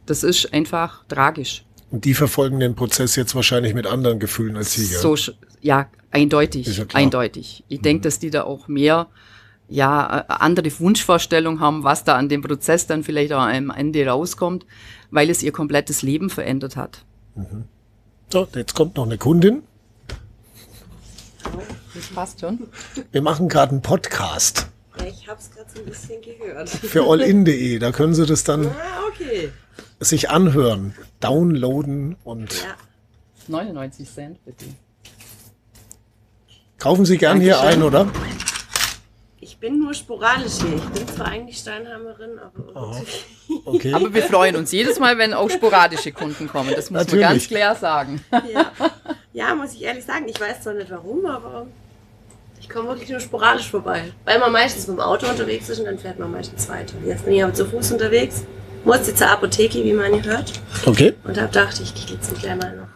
das 0.05 0.23
ist 0.23 0.53
einfach 0.53 1.03
tragisch. 1.07 1.65
Und 1.91 2.05
die 2.05 2.13
verfolgen 2.13 2.59
den 2.59 2.75
Prozess 2.75 3.15
jetzt 3.15 3.35
wahrscheinlich 3.35 3.73
mit 3.73 3.87
anderen 3.87 4.19
Gefühlen 4.19 4.57
als 4.57 4.73
Sie? 4.73 4.85
So, 4.85 5.15
ja, 5.61 5.87
eindeutig, 6.15 6.77
ja 6.77 6.85
eindeutig. 6.93 7.63
Ich 7.67 7.79
mhm. 7.79 7.83
denke, 7.83 8.01
dass 8.03 8.19
die 8.19 8.29
da 8.29 8.43
auch 8.43 8.67
mehr 8.67 9.07
ja, 9.67 10.19
äh, 10.19 10.23
andere 10.27 10.71
Wunschvorstellungen 10.79 11.59
haben, 11.59 11.83
was 11.83 12.03
da 12.03 12.15
an 12.15 12.29
dem 12.29 12.41
Prozess 12.41 12.87
dann 12.87 13.03
vielleicht 13.03 13.33
auch 13.33 13.41
am 13.41 13.69
Ende 13.69 14.05
rauskommt, 14.05 14.65
weil 15.11 15.29
es 15.29 15.43
ihr 15.43 15.51
komplettes 15.51 16.01
Leben 16.01 16.29
verändert 16.29 16.75
hat. 16.75 17.03
Mhm. 17.35 17.65
So, 18.31 18.47
jetzt 18.55 18.73
kommt 18.73 18.95
noch 18.95 19.05
eine 19.05 19.17
Kundin. 19.17 19.63
Das 21.93 22.07
passt 22.07 22.41
schon. 22.41 22.59
Wir 23.11 23.21
machen 23.21 23.49
gerade 23.49 23.71
einen 23.71 23.81
Podcast. 23.81 24.67
Ja, 24.99 25.05
ich 25.05 25.27
habe 25.27 25.39
es 25.39 25.51
gerade 25.51 25.69
so 25.73 25.79
ein 25.79 25.85
bisschen 25.85 26.21
gehört. 26.21 26.69
Für 26.69 27.09
allin.de, 27.09 27.79
da 27.79 27.91
können 27.91 28.13
Sie 28.13 28.25
das 28.25 28.43
dann 28.43 28.67
ah, 28.67 28.71
okay. 29.09 29.49
sich 29.99 30.29
anhören, 30.29 30.95
downloaden 31.19 32.15
und. 32.23 32.53
Ja. 32.63 32.75
99 33.47 34.09
Cent 34.11 34.43
bitte. 34.43 34.65
Kaufen 36.79 37.05
Sie 37.05 37.17
gern 37.17 37.39
Dankeschön. 37.39 37.61
hier 37.61 37.69
ein, 37.69 37.83
oder? 37.83 38.07
Ich 39.39 39.57
bin 39.57 39.79
nur 39.79 39.93
sporadisch 39.93 40.53
hier. 40.59 40.75
Ich 40.75 40.85
bin 40.85 41.07
zwar 41.07 41.27
eigentlich 41.27 41.57
Steinheimerin, 41.57 42.39
aber 42.39 43.01
okay. 43.65 43.93
Aber 43.93 44.13
wir 44.13 44.23
freuen 44.23 44.55
uns 44.55 44.71
jedes 44.71 44.99
Mal, 44.99 45.17
wenn 45.17 45.33
auch 45.33 45.49
sporadische 45.49 46.11
Kunden 46.11 46.47
kommen. 46.47 46.71
Das 46.75 46.89
muss 46.89 47.01
Natürlich. 47.01 47.23
man 47.23 47.33
ganz 47.33 47.47
klar 47.47 47.75
sagen. 47.75 48.23
Ja. 48.51 48.71
ja, 49.33 49.55
muss 49.55 49.73
ich 49.73 49.83
ehrlich 49.83 50.03
sagen. 50.03 50.27
Ich 50.27 50.39
weiß 50.39 50.61
zwar 50.61 50.73
nicht 50.73 50.91
warum, 50.91 51.25
aber 51.25 51.67
ich 52.59 52.69
komme 52.69 52.89
wirklich 52.89 53.09
nur 53.09 53.19
sporadisch 53.19 53.69
vorbei. 53.69 54.11
Weil 54.25 54.39
man 54.39 54.51
meistens 54.51 54.87
mit 54.87 54.97
dem 54.97 55.01
Auto 55.01 55.27
unterwegs 55.27 55.69
ist 55.69 55.79
und 55.79 55.85
dann 55.85 55.99
fährt 55.99 56.19
man 56.19 56.31
meistens 56.31 56.67
weiter. 56.67 56.95
Jetzt 57.05 57.25
bin 57.25 57.35
ich 57.35 57.43
aber 57.43 57.53
zu 57.53 57.65
Fuß 57.65 57.91
unterwegs, 57.91 58.43
musste 58.83 59.13
zur 59.13 59.29
Apotheke, 59.29 59.83
wie 59.83 59.93
man 59.93 60.13
hier 60.13 60.23
hört. 60.23 60.53
Okay. 60.85 61.13
Und 61.23 61.37
habe 61.37 61.47
gedacht, 61.47 61.79
ich 61.79 61.93
gehe 61.93 62.15
jetzt 62.15 62.33
gleich 62.39 62.55
mal 62.55 62.75
noch 62.75 62.94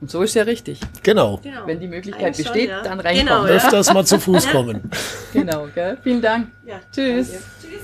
und 0.00 0.10
so 0.10 0.22
ist 0.22 0.34
ja 0.34 0.42
richtig. 0.42 0.80
Genau. 1.02 1.40
genau. 1.42 1.66
Wenn 1.66 1.80
die 1.80 1.88
Möglichkeit 1.88 2.26
Eigentlich 2.26 2.46
besteht, 2.46 2.70
schon, 2.70 2.78
ja. 2.78 2.82
dann 2.82 3.00
reinkommen. 3.00 3.26
Genau, 3.26 3.46
ja. 3.46 3.54
Öfters 3.54 3.92
mal 3.92 4.04
zu 4.04 4.18
Fuß 4.20 4.50
kommen. 4.50 4.90
genau, 5.32 5.68
gell? 5.74 5.96
Vielen 6.02 6.20
Dank. 6.20 6.48
Ja, 6.66 6.80
Tschüss. 6.92 7.30
Danke. 7.30 7.44
Tschüss. 7.62 7.80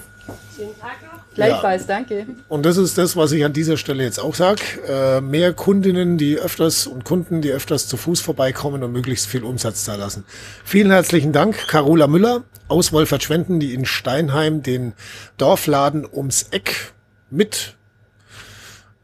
Schönen 0.55 0.79
Tag 0.79 1.03
noch. 1.03 1.35
Gleichfalls, 1.35 1.87
ja. 1.87 1.95
danke. 1.97 2.27
Und 2.49 2.67
das 2.67 2.77
ist 2.77 2.99
das, 2.99 3.17
was 3.17 3.33
ich 3.33 3.45
an 3.45 3.53
dieser 3.55 3.79
Stelle 3.79 4.05
jetzt 4.05 4.19
auch 4.19 4.35
sage. 4.35 4.61
Äh, 4.87 5.21
mehr 5.23 5.55
Kundinnen, 5.55 6.19
die 6.19 6.39
öfters 6.39 6.87
und 6.87 7.05
Kunden, 7.05 7.41
die 7.41 7.51
öfters 7.51 7.89
zu 7.89 7.97
Fuß 7.97 8.21
vorbeikommen 8.21 8.83
und 8.83 8.93
möglichst 8.93 9.27
viel 9.27 9.43
Umsatz 9.43 9.85
da 9.85 9.97
lassen. 9.97 10.25
Vielen 10.65 10.91
herzlichen 10.91 11.33
Dank, 11.33 11.69
Carola 11.69 12.07
Müller 12.07 12.43
aus 12.69 12.93
Wolfertschwenden, 12.93 13.61
die 13.61 13.73
in 13.73 13.87
Steinheim 13.87 14.63
den 14.63 14.93
Dorfladen 15.39 16.07
ums 16.11 16.49
Eck 16.51 16.93
mit, 17.31 17.75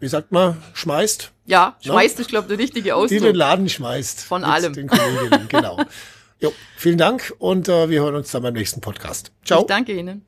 wie 0.00 0.08
sagt 0.08 0.32
man, 0.32 0.62
schmeißt. 0.74 1.32
Ja, 1.46 1.76
schmeißt, 1.80 2.18
no? 2.18 2.22
ich 2.22 2.28
glaube, 2.28 2.48
der 2.48 2.58
richtige 2.58 2.94
Ausdruck. 2.94 3.18
Die 3.18 3.24
den 3.24 3.34
Laden 3.34 3.68
schmeißt. 3.68 4.20
Von 4.20 4.44
allem. 4.44 4.72
Den 4.72 4.88
Kolleginnen, 4.88 5.46
genau. 5.48 5.80
Jo, 6.40 6.52
vielen 6.76 6.98
Dank 6.98 7.34
und 7.38 7.68
äh, 7.68 7.88
wir 7.88 8.02
hören 8.02 8.14
uns 8.14 8.30
dann 8.30 8.42
beim 8.42 8.54
nächsten 8.54 8.80
Podcast. 8.80 9.32
Ciao. 9.44 9.60
Ich 9.60 9.66
danke 9.66 9.92
Ihnen. 9.92 10.24